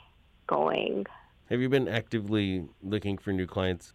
[0.46, 1.06] going.
[1.50, 3.92] Have you been actively looking for new clients?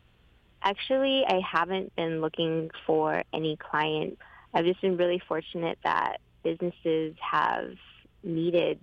[0.62, 4.18] Actually, I haven't been looking for any clients.
[4.54, 7.76] I've just been really fortunate that businesses have
[8.24, 8.80] needed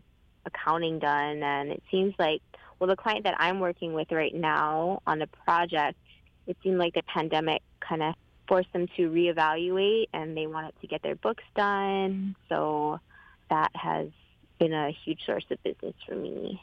[0.46, 2.40] accounting done, and it seems like,
[2.78, 5.98] well, the client that I'm working with right now on a project,
[6.46, 8.14] it seemed like the pandemic kind of
[8.48, 12.34] forced them to reevaluate and they wanted to get their books done.
[12.48, 13.00] So
[13.50, 14.08] that has
[14.58, 16.60] been a huge source of business for me.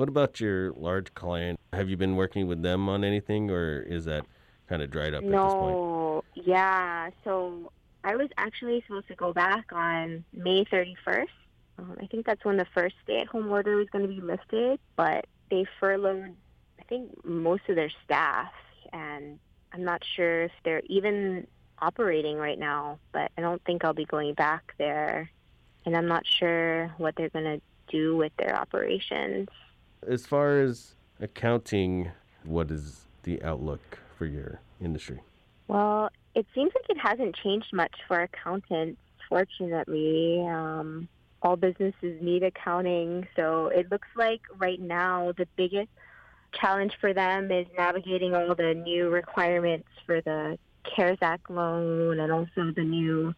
[0.00, 1.60] What about your large client?
[1.74, 4.24] Have you been working with them on anything, or is that
[4.66, 5.76] kind of dried up no, at this point?
[5.76, 7.10] No, Yeah.
[7.22, 7.70] So
[8.02, 11.26] I was actually supposed to go back on May 31st.
[11.78, 15.26] Um, I think that's when the first stay-at-home order was going to be lifted, but
[15.50, 16.34] they furloughed,
[16.78, 18.52] I think, most of their staff,
[18.94, 19.38] and
[19.74, 21.46] I'm not sure if they're even
[21.78, 23.00] operating right now.
[23.12, 25.30] But I don't think I'll be going back there,
[25.84, 29.48] and I'm not sure what they're going to do with their operations.
[30.06, 32.10] As far as accounting,
[32.44, 35.20] what is the outlook for your industry?
[35.68, 40.46] Well, it seems like it hasn't changed much for accountants, fortunately.
[40.48, 41.08] Um,
[41.42, 45.88] all businesses need accounting, so it looks like right now the biggest
[46.52, 52.32] challenge for them is navigating all the new requirements for the CARES Act loan and
[52.32, 53.34] also the new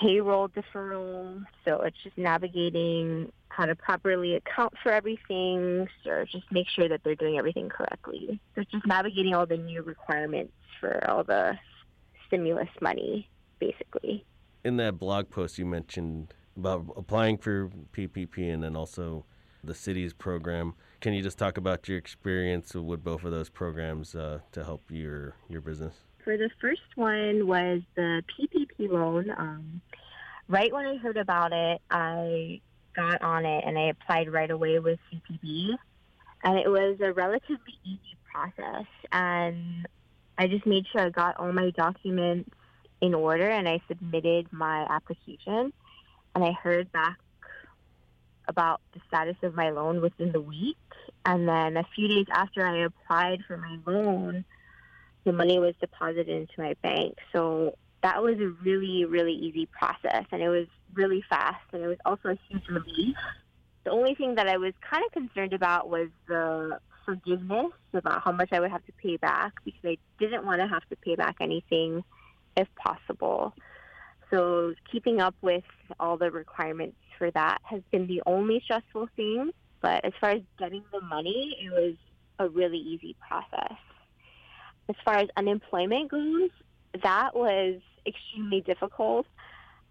[0.00, 1.44] payroll deferral.
[1.64, 7.00] So it's just navigating how to properly account for everything or just make sure that
[7.04, 8.40] they're doing everything correctly.
[8.54, 11.58] So it's just navigating all the new requirements for all the
[12.26, 13.28] stimulus money,
[13.58, 14.24] basically.
[14.64, 19.24] In that blog post, you mentioned about applying for PPP and then also
[19.64, 20.74] the city's program.
[21.00, 24.90] Can you just talk about your experience with both of those programs uh, to help
[24.90, 25.94] your your business?
[26.26, 29.30] For the first one was the PPP loan.
[29.30, 29.80] Um,
[30.48, 32.60] right when I heard about it, I
[32.96, 35.76] got on it and I applied right away with CPB,
[36.42, 38.86] and it was a relatively easy process.
[39.12, 39.86] And
[40.36, 42.50] I just made sure I got all my documents
[43.00, 45.72] in order and I submitted my application.
[46.34, 47.18] And I heard back
[48.48, 50.76] about the status of my loan within the week.
[51.24, 54.44] And then a few days after I applied for my loan,
[55.26, 57.18] the money was deposited into my bank.
[57.32, 60.24] So that was a really, really easy process.
[60.30, 61.64] And it was really fast.
[61.72, 63.16] And it was also a huge relief.
[63.84, 68.32] The only thing that I was kind of concerned about was the forgiveness about how
[68.32, 71.16] much I would have to pay back because I didn't want to have to pay
[71.16, 72.04] back anything
[72.56, 73.52] if possible.
[74.30, 75.64] So keeping up with
[75.98, 79.50] all the requirements for that has been the only stressful thing.
[79.80, 81.94] But as far as getting the money, it was
[82.38, 83.76] a really easy process.
[84.88, 86.50] As far as unemployment goes,
[87.02, 89.26] that was extremely difficult.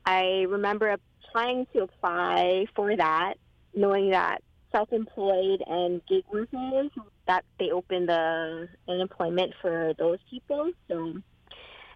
[0.06, 0.96] I remember
[1.32, 3.36] trying to apply for that,
[3.74, 4.41] knowing that
[4.72, 6.91] self-employed and gig workers
[7.28, 10.72] that they open the unemployment for those people.
[10.88, 11.16] So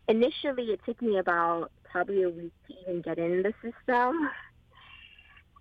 [0.08, 4.30] initially, it took me about probably a week to even get in the system.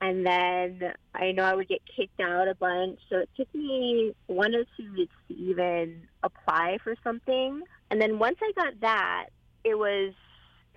[0.00, 3.00] And then I know I would get kicked out a bunch.
[3.10, 7.62] So it took me one or two weeks to even apply for something.
[7.90, 9.26] And then once I got that,
[9.64, 10.12] it was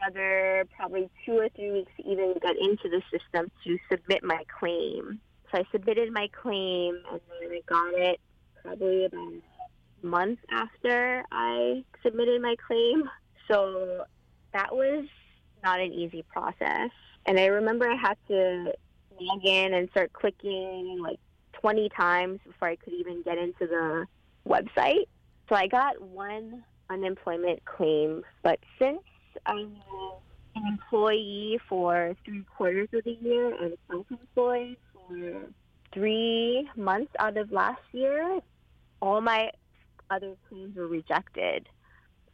[0.01, 4.43] another probably two or three weeks to even get into the system to submit my
[4.59, 5.19] claim.
[5.51, 8.19] So I submitted my claim and then I got it
[8.63, 9.34] probably about
[10.01, 13.03] a month after I submitted my claim.
[13.47, 14.05] So
[14.53, 15.05] that was
[15.63, 16.89] not an easy process.
[17.26, 18.74] And I remember I had to
[19.22, 21.19] log in and start clicking like
[21.53, 24.05] 20 times before I could even get into the
[24.47, 25.05] website.
[25.49, 29.01] So I got one unemployment claim, but since
[29.45, 30.22] I was
[30.55, 35.41] an employee for three quarters of the year and self-employed for
[35.93, 38.39] three months out of last year,
[39.01, 39.51] all my
[40.09, 41.67] other claims were rejected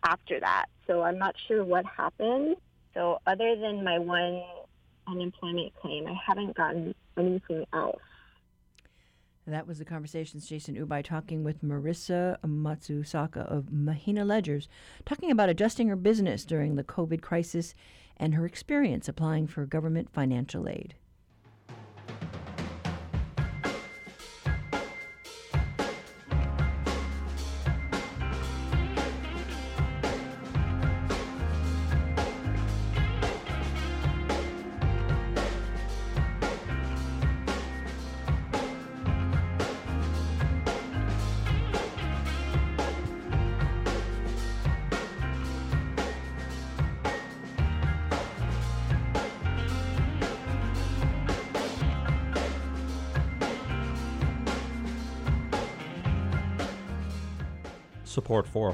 [0.03, 0.65] after that.
[0.87, 2.57] So I'm not sure what happened.
[2.93, 4.41] So other than my one
[5.07, 8.01] unemployment claim, I haven't gotten anything else.
[9.45, 14.67] That was the conversations Jason Ubay talking with Marissa Matsusaka of Mahina Ledgers,
[15.05, 17.73] talking about adjusting her business during the COVID crisis
[18.17, 20.95] and her experience applying for government financial aid.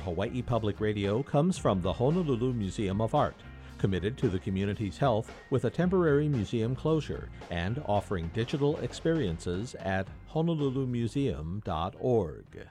[0.03, 3.35] Hawaii Public Radio comes from the Honolulu Museum of Art,
[3.77, 10.07] committed to the community's health with a temporary museum closure and offering digital experiences at
[10.31, 12.67] honolulumuseum.org.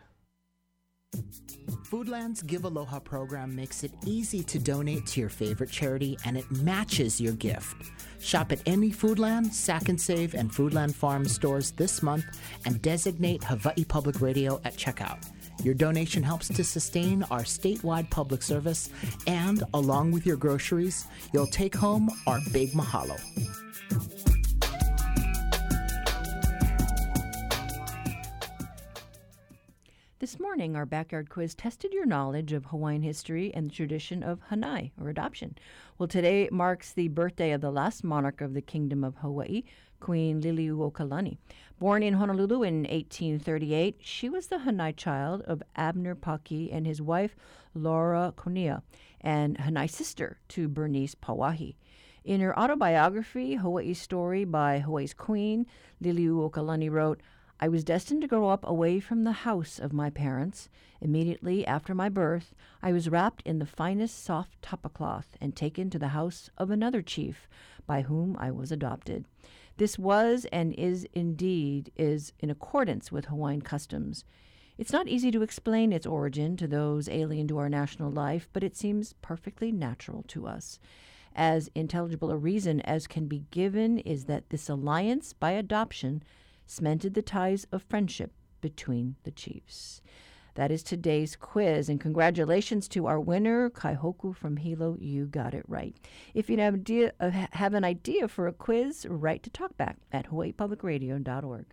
[1.90, 6.50] Foodland's Give Aloha program makes it easy to donate to your favorite charity and it
[6.50, 7.90] matches your gift.
[8.18, 12.24] Shop at any Foodland, Sack and Save, and Foodland Farm stores this month
[12.64, 15.22] and designate Hawaii Public Radio at checkout.
[15.62, 18.90] Your donation helps to sustain our statewide public service,
[19.26, 23.18] and along with your groceries, you'll take home our big mahalo.
[30.18, 34.38] This morning, our backyard quiz tested your knowledge of Hawaiian history and the tradition of
[34.52, 35.56] hanai, or adoption.
[35.98, 39.64] Well, today marks the birthday of the last monarch of the Kingdom of Hawaii,
[40.02, 41.36] Queen Liliuokalani.
[41.78, 47.00] Born in Honolulu in 1838, she was the hanai child of Abner Paki and his
[47.00, 47.36] wife,
[47.72, 48.82] Laura Konia,
[49.20, 51.76] and hanai sister to Bernice Pauahi.
[52.24, 55.66] In her autobiography, Hawaii's Story by Hawaii's Queen,
[56.02, 57.20] Liliuokalani wrote,
[57.60, 60.68] I was destined to grow up away from the house of my parents.
[61.00, 65.90] Immediately after my birth, I was wrapped in the finest soft tapa cloth and taken
[65.90, 67.46] to the house of another chief,
[67.86, 69.26] by whom I was adopted.
[69.76, 74.24] This was and is indeed is in accordance with Hawaiian customs.
[74.78, 78.64] It's not easy to explain its origin to those alien to our national life, but
[78.64, 80.78] it seems perfectly natural to us.
[81.34, 86.22] As intelligible a reason as can be given is that this alliance by adoption
[86.66, 90.02] cemented the ties of friendship between the chiefs.
[90.54, 94.98] That is today's quiz, and congratulations to our winner, Kaihoku from Hilo.
[95.00, 95.96] You got it right.
[96.34, 100.30] If you have, idea, uh, have an idea for a quiz, write to talkback at
[100.30, 101.66] hawaiipublicradio.org.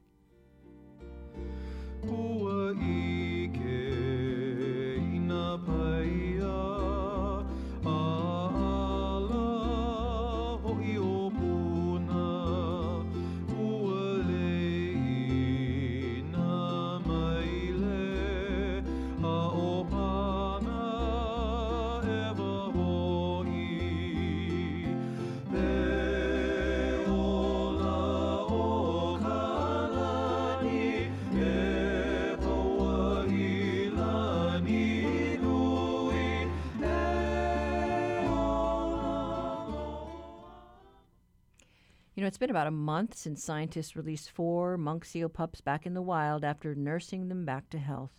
[42.20, 45.86] You know, it's been about a month since scientists released four monk seal pups back
[45.86, 48.12] in the wild after nursing them back to health.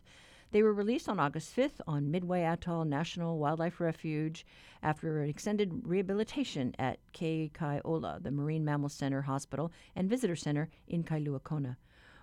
[0.52, 4.46] They were released on August 5th on Midway Atoll National Wildlife Refuge
[4.82, 10.34] after an extended rehabilitation at Ke Kai Ola, the Marine Mammal Center Hospital and Visitor
[10.34, 11.76] Center in Kailua Kona.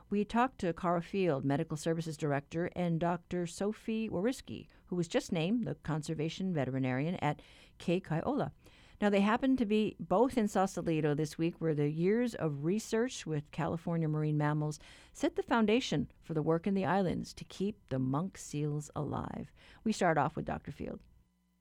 [0.09, 3.45] We talked to Cara Field, Medical Services Director, and Dr.
[3.45, 7.39] Sophie Whoriskey, who was just named the Conservation Veterinarian at
[7.77, 8.51] Ke Kai Ola.
[8.99, 13.27] Now, they happen to be both in Sausalito this week, where the years of research
[13.27, 14.79] with California marine mammals
[15.13, 19.51] set the foundation for the work in the islands to keep the monk seals alive.
[19.83, 20.71] We start off with Dr.
[20.71, 20.99] Field.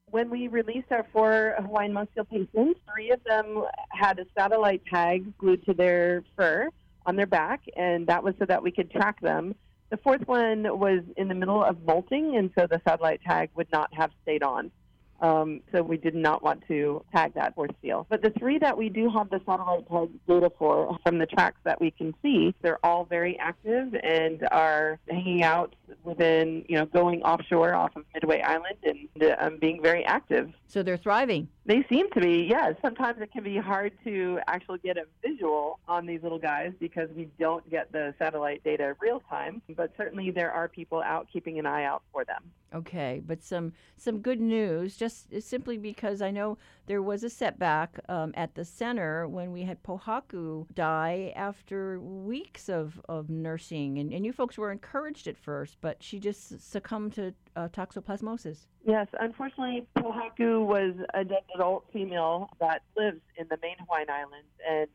[0.09, 4.81] When we released our four Hawaiian monk seal patients, three of them had a satellite
[4.91, 6.69] tag glued to their fur
[7.05, 9.53] on their back, and that was so that we could track them.
[9.91, 13.71] The fourth one was in the middle of molting, and so the satellite tag would
[13.71, 14.71] not have stayed on.
[15.19, 18.05] Um, so we did not want to tag that or seal.
[18.09, 21.57] But the three that we do have the satellite tag data for from the tracks
[21.63, 26.85] that we can see, they're all very active and are hanging out within, you know,
[26.85, 30.51] going offshore off of Midway Island and um, being very active.
[30.67, 31.47] So they're thriving.
[31.65, 32.75] They seem to be, yes.
[32.81, 37.09] Sometimes it can be hard to actually get a visual on these little guys because
[37.15, 39.61] we don't get the satellite data real time.
[39.75, 42.43] But certainly there are people out keeping an eye out for them.
[42.73, 47.99] Okay, but some some good news, just simply because I know there was a setback
[48.09, 54.13] um, at the center when we had Pohaku die after weeks of, of nursing, and,
[54.13, 58.65] and you folks were encouraged at first, but she just succumbed to uh, toxoplasmosis.
[58.85, 64.47] Yes, unfortunately, Pohaku was a dead adult female that lives in the main Hawaiian Islands,
[64.67, 64.87] and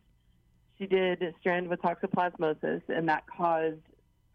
[0.79, 3.79] she did strand with toxoplasmosis, and that caused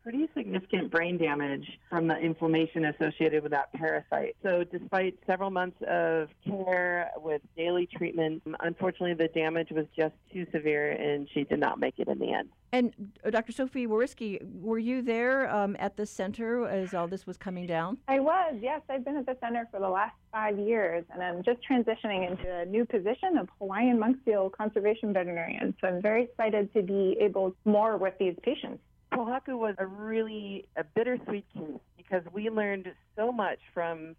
[0.08, 4.38] pretty significant brain damage from the inflammation associated with that parasite.
[4.42, 10.48] So, despite several months of care with daily treatment, unfortunately, the damage was just too
[10.54, 12.48] severe and she did not make it in the end.
[12.72, 13.52] And uh, Dr.
[13.52, 17.98] Sophie Whoriskey, were you there um, at the center as all this was coming down?
[18.08, 18.80] I was, yes.
[18.90, 22.50] I've been at the center for the last five years, and I'm just transitioning into
[22.50, 25.76] a new position of Hawaiian monk seal conservation veterinarian.
[25.82, 28.80] So I'm very excited to be able more with these patients.
[29.14, 34.16] Pohaku was a really a bittersweet case because we learned so much from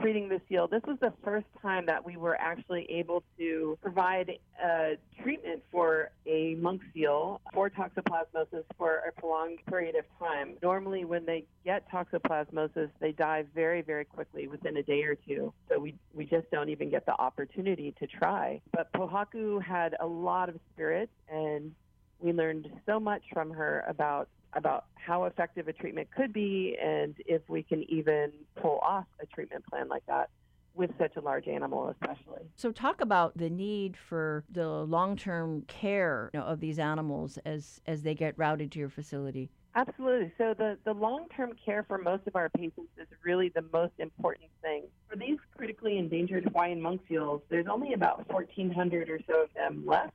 [0.00, 0.66] treating the seal.
[0.66, 6.10] This was the first time that we were actually able to provide a treatment for
[6.26, 10.54] a monk seal for toxoplasmosis for a prolonged period of time.
[10.62, 15.52] Normally, when they get toxoplasmosis, they die very, very quickly within a day or two.
[15.68, 18.60] So we, we just don't even get the opportunity to try.
[18.72, 21.72] But Pohaku had a lot of spirit and
[22.20, 27.14] we learned so much from her about about how effective a treatment could be and
[27.26, 30.28] if we can even pull off a treatment plan like that
[30.74, 32.42] with such a large animal especially.
[32.56, 37.80] So talk about the need for the long-term care you know, of these animals as
[37.86, 39.50] as they get routed to your facility.
[39.76, 40.32] Absolutely.
[40.36, 44.50] So the, the long-term care for most of our patients is really the most important
[44.62, 44.84] thing.
[45.08, 49.84] For these critically endangered Hawaiian monk seals, there's only about 1,400 or so of them
[49.86, 50.14] left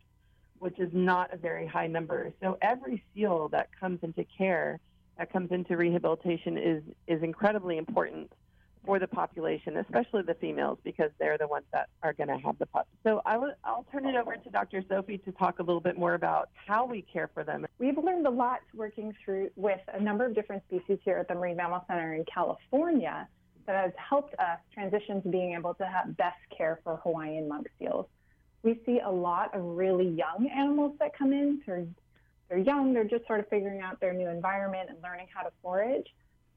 [0.59, 2.33] which is not a very high number.
[2.41, 4.79] So every seal that comes into care,
[5.17, 8.31] that comes into rehabilitation, is is incredibly important.
[8.85, 12.55] for the population, especially the females, because they're the ones that are going to have
[12.59, 12.87] the pups.
[13.03, 14.83] So I w- I'll turn it over to Dr.
[14.87, 17.65] Sophie to talk a little bit more about how we care for them.
[17.79, 21.33] We've learned a lot working through with a number of different species here at the
[21.33, 23.27] Marine Mammal Center in California
[23.65, 27.65] that has helped us transition to being able to have best care for Hawaiian monk
[27.79, 28.05] seals.
[28.65, 31.61] We see a lot of really young animals that come in.
[31.67, 31.85] They're,
[32.49, 35.51] they're young, they're just sort of figuring out their new environment and learning how to
[35.61, 36.07] forage.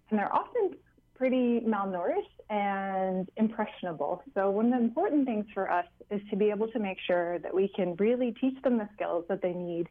[0.08, 0.70] And they're often
[1.14, 4.22] pretty malnourished and impressionable.
[4.34, 7.38] So, one of the important things for us is to be able to make sure
[7.40, 9.88] that we can really teach them the skills that they need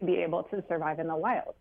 [0.00, 1.54] to be able to survive in the wild.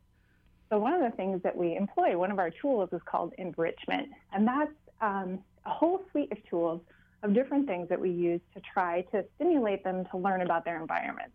[0.70, 4.10] So, one of the things that we employ, one of our tools is called enrichment,
[4.34, 6.82] and that's um, a whole suite of tools
[7.24, 10.80] of different things that we use to try to stimulate them to learn about their
[10.80, 11.32] environment.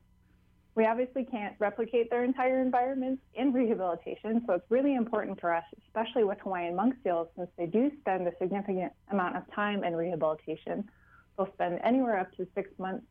[0.74, 5.64] We obviously can't replicate their entire environments in rehabilitation, so it's really important for us,
[5.89, 9.97] especially with Hawaiian monk seals, since they do spend a significant amount of time in
[9.97, 10.89] rehabilitation.
[11.36, 13.05] They'll spend anywhere up to six months.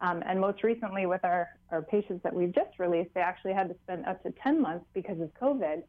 [0.00, 3.68] Um, and most recently, with our, our patients that we've just released, they actually had
[3.68, 5.82] to spend up to 10 months because of COVID.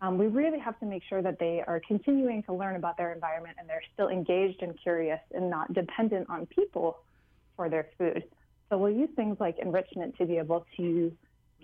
[0.00, 3.12] Um, we really have to make sure that they are continuing to learn about their
[3.12, 6.98] environment and they're still engaged and curious and not dependent on people
[7.56, 8.22] for their food.
[8.70, 11.12] So we'll use things like enrichment to be able to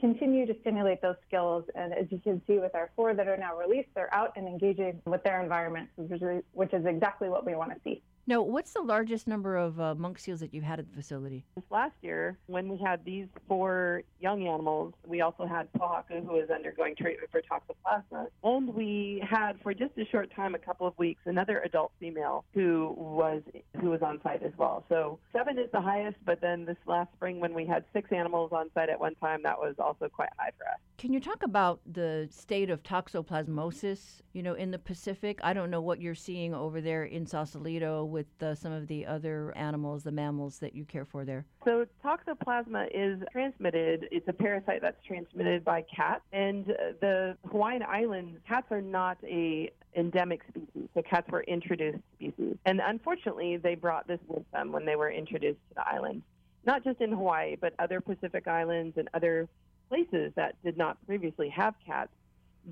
[0.00, 1.64] continue to stimulate those skills.
[1.74, 4.48] And as you can see with our four that are now released, they're out and
[4.48, 8.02] engaging with their environment, which is exactly what we want to see.
[8.26, 11.44] Now, what's the largest number of uh, monk seals that you've had at the facility?
[11.56, 16.32] This last year, when we had these four young animals, we also had Pohaku, who
[16.32, 18.28] was undergoing treatment for toxoplasma.
[18.42, 22.46] And we had, for just a short time, a couple of weeks, another adult female
[22.54, 23.42] who was
[23.78, 24.84] who was on site as well.
[24.88, 28.52] So seven is the highest, but then this last spring, when we had six animals
[28.52, 30.78] on site at one time, that was also quite high for us.
[30.96, 35.40] Can you talk about the state of toxoplasmosis, you know, in the Pacific?
[35.42, 39.04] I don't know what you're seeing over there in Sausalito with uh, some of the
[39.04, 41.44] other animals, the mammals that you care for there?
[41.64, 44.08] So, toxoplasma is transmitted.
[44.10, 46.22] It's a parasite that's transmitted by cats.
[46.32, 50.88] And uh, the Hawaiian Islands, cats are not a endemic species.
[50.94, 52.56] So cats were introduced species.
[52.66, 56.22] And unfortunately, they brought this with them when they were introduced to the island.
[56.66, 59.48] Not just in Hawaii, but other Pacific islands and other
[59.88, 62.10] places that did not previously have cats.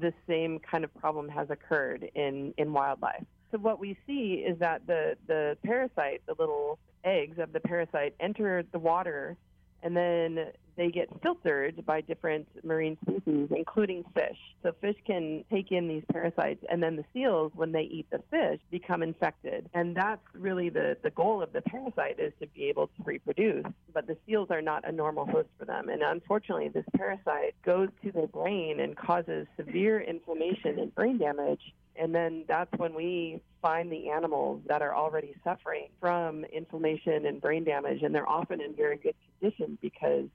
[0.01, 3.24] The same kind of problem has occurred in, in wildlife.
[3.53, 8.15] So what we see is that the, the parasite, the little eggs of the parasite,
[8.19, 9.37] enter the water
[9.83, 14.39] and then they get filtered by different marine species, including fish.
[14.62, 18.23] So fish can take in these parasites, and then the seals, when they eat the
[18.31, 19.68] fish, become infected.
[19.75, 23.66] And that's really the, the goal of the parasite is to be able to reproduce.
[23.93, 25.89] But the seals are not a normal host for them.
[25.89, 31.61] And unfortunately, this parasite goes to the brain and causes severe inflammation and brain damage
[31.97, 37.41] and then that's when we find the animals that are already suffering from inflammation and
[37.41, 40.27] brain damage, and they're often in very good condition because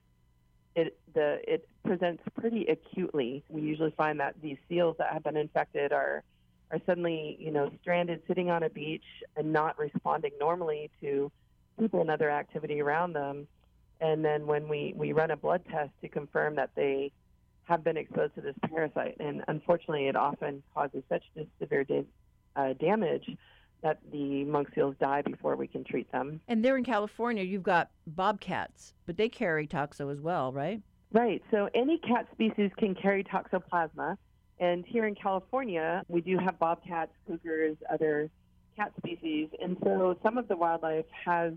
[0.78, 3.44] it the it presents pretty acutely.
[3.48, 6.22] We usually find that these seals that have been infected are
[6.70, 9.04] are suddenly you know stranded sitting on a beach
[9.36, 11.30] and not responding normally to
[11.78, 13.46] people and other activity around them.
[14.00, 17.12] And then when we we run a blood test to confirm that they
[17.64, 21.24] have been exposed to this parasite, and unfortunately, it often causes such
[21.60, 22.06] severe da-
[22.56, 23.28] uh, damage
[23.82, 26.40] that the monk seals die before we can treat them.
[26.48, 30.82] And there in California, you've got bobcats, but they carry toxo as well, right?
[31.12, 31.42] Right.
[31.50, 34.16] So any cat species can carry toxoplasma.
[34.60, 38.30] And here in California, we do have bobcats, cougars, other
[38.76, 39.48] cat species.
[39.62, 41.54] And so some of the wildlife has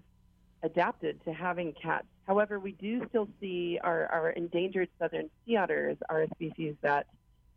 [0.63, 2.05] adapted to having cats.
[2.28, 7.07] However, we do still see our, our endangered southern sea otters are a species that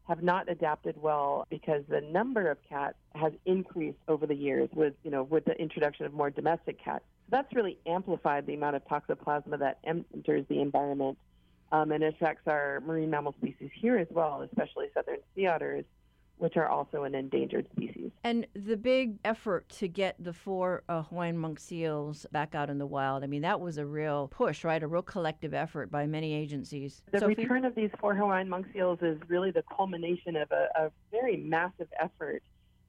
[0.09, 4.95] have not adapted well because the number of cats has increased over the years with
[5.03, 7.05] you know with the introduction of more domestic cats.
[7.27, 11.17] So that's really amplified the amount of toxoplasma that enters the environment
[11.73, 15.85] um, and affects our marine mammal species here as well, especially southern sea otters
[16.39, 18.11] which are also an endangered species.
[18.25, 22.79] And the big effort to get the four uh, Hawaiian monk seals back out in
[22.79, 24.83] the wild, I mean, that was a real push, right?
[24.83, 27.03] A real collective effort by many agencies.
[27.13, 27.35] The Sophie?
[27.35, 31.37] return of these four Hawaiian monk seals is really the culmination of a, a very
[31.37, 32.43] massive effort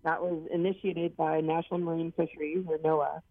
[0.03, 3.21] that was initiated by National Marine Fisheries, or NOAA.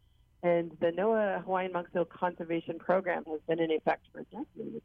[0.43, 4.83] And the NOAA Hawaiian monk seal conservation program has been in effect for decades.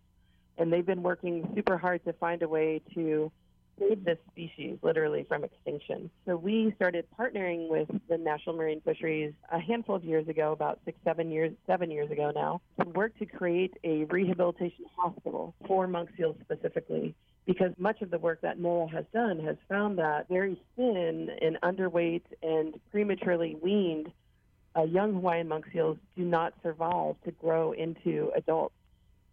[0.57, 3.32] And they've been working super hard to find a way to
[3.80, 6.09] save this species literally from extinction.
[6.25, 10.80] So we started partnering with the National Marine Fisheries a handful of years ago, about
[10.86, 15.88] six, seven years, seven years ago now, to work to create a rehabilitation hospital for
[15.88, 17.15] monk seals specifically.
[17.45, 21.57] Because much of the work that NOAA has done has found that very thin and
[21.63, 24.11] underweight and prematurely weaned
[24.75, 28.75] uh, young Hawaiian monk seals do not survive to grow into adults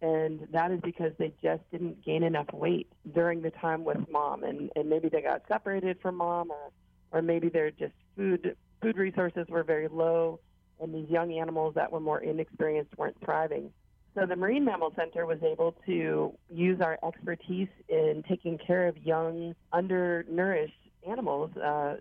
[0.01, 4.43] and that is because they just didn't gain enough weight during the time with mom
[4.43, 6.71] and, and maybe they got separated from mom or
[7.11, 10.39] or maybe their just food food resources were very low
[10.79, 13.71] and these young animals that were more inexperienced weren't thriving.
[14.15, 18.97] So the Marine Mammal Center was able to use our expertise in taking care of
[18.97, 20.73] young, undernourished
[21.07, 21.97] animals, uh,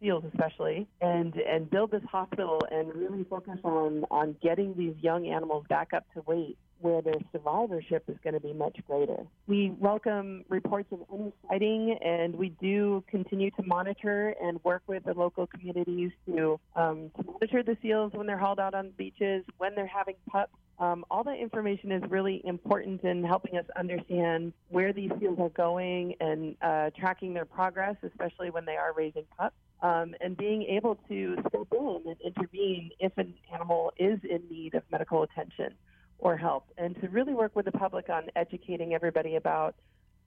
[0.00, 5.28] seals especially, and and build this hospital and really focus on on getting these young
[5.28, 9.24] animals back up to weight where their survivorship is going to be much greater.
[9.46, 15.04] We welcome reports of any sighting, and we do continue to monitor and work with
[15.04, 19.44] the local communities to, um, to monitor the seals when they're hauled out on beaches,
[19.58, 20.52] when they're having pups.
[20.78, 25.50] Um, all that information is really important in helping us understand where these seals are
[25.50, 29.54] going and uh, tracking their progress, especially when they are raising pups.
[29.80, 34.74] Um, and being able to step in and intervene if an animal is in need
[34.74, 35.74] of medical attention
[36.22, 39.74] or help, and to really work with the public on educating everybody about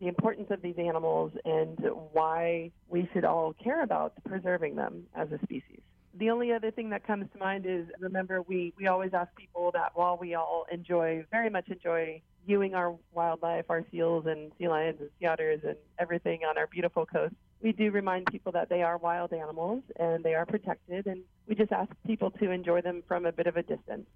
[0.02, 1.80] the importance of these animals and
[2.12, 5.80] why we should all care about preserving them as a species.
[6.20, 9.72] The only other thing that comes to mind is remember we, we always ask people
[9.72, 14.68] that while we all enjoy very much enjoy viewing our wildlife, our seals and sea
[14.68, 18.68] lions and sea otters and everything on our beautiful coast, we do remind people that
[18.68, 22.82] they are wild animals and they are protected and we just ask people to enjoy
[22.82, 24.08] them from a bit of a distance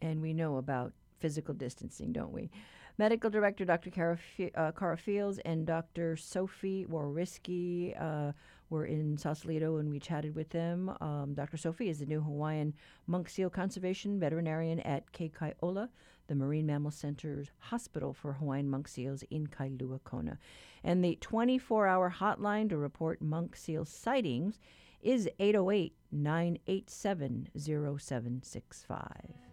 [0.00, 2.50] and we know about physical distancing, don't we?
[2.98, 3.90] Medical Director Dr.
[3.90, 4.18] Cara,
[4.56, 6.16] uh, Cara Fields and Dr.
[6.16, 8.32] Sophie Whoriskey uh,
[8.70, 10.92] were in Sausalito and we chatted with them.
[11.00, 11.56] Um, Dr.
[11.56, 12.74] Sophie is the new Hawaiian
[13.06, 15.90] monk seal conservation veterinarian at Ke Kai Ola,
[16.26, 20.38] the Marine Mammal Center's hospital for Hawaiian monk seals in Kailua Kona.
[20.82, 24.58] And the 24 hour hotline to report monk seal sightings
[25.00, 29.47] is 808 987 0765.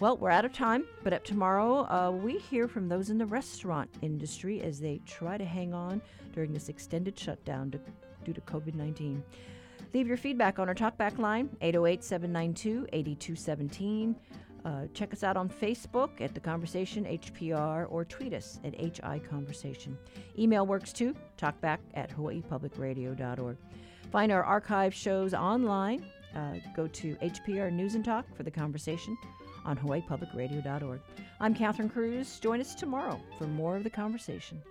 [0.00, 3.26] Well, we're out of time, but up tomorrow, uh, we hear from those in the
[3.26, 7.80] restaurant industry as they try to hang on during this extended shutdown to,
[8.24, 9.22] due to COVID 19.
[9.94, 14.16] Leave your feedback on our talkback line, 808 792 8217.
[14.64, 19.20] Uh, check us out on Facebook at The Conversation HPR or tweet us at HI
[19.20, 19.96] Conversation.
[20.36, 23.56] Email works too, talkback at hawaiipublicradio.org.
[24.10, 26.04] Find our archive shows online.
[26.34, 29.16] Uh, go to HPR News and Talk for The Conversation
[29.64, 31.00] on hawaiipublicradio.org.
[31.40, 32.38] I'm Catherine Cruz.
[32.40, 34.62] Join us tomorrow for more of the conversation.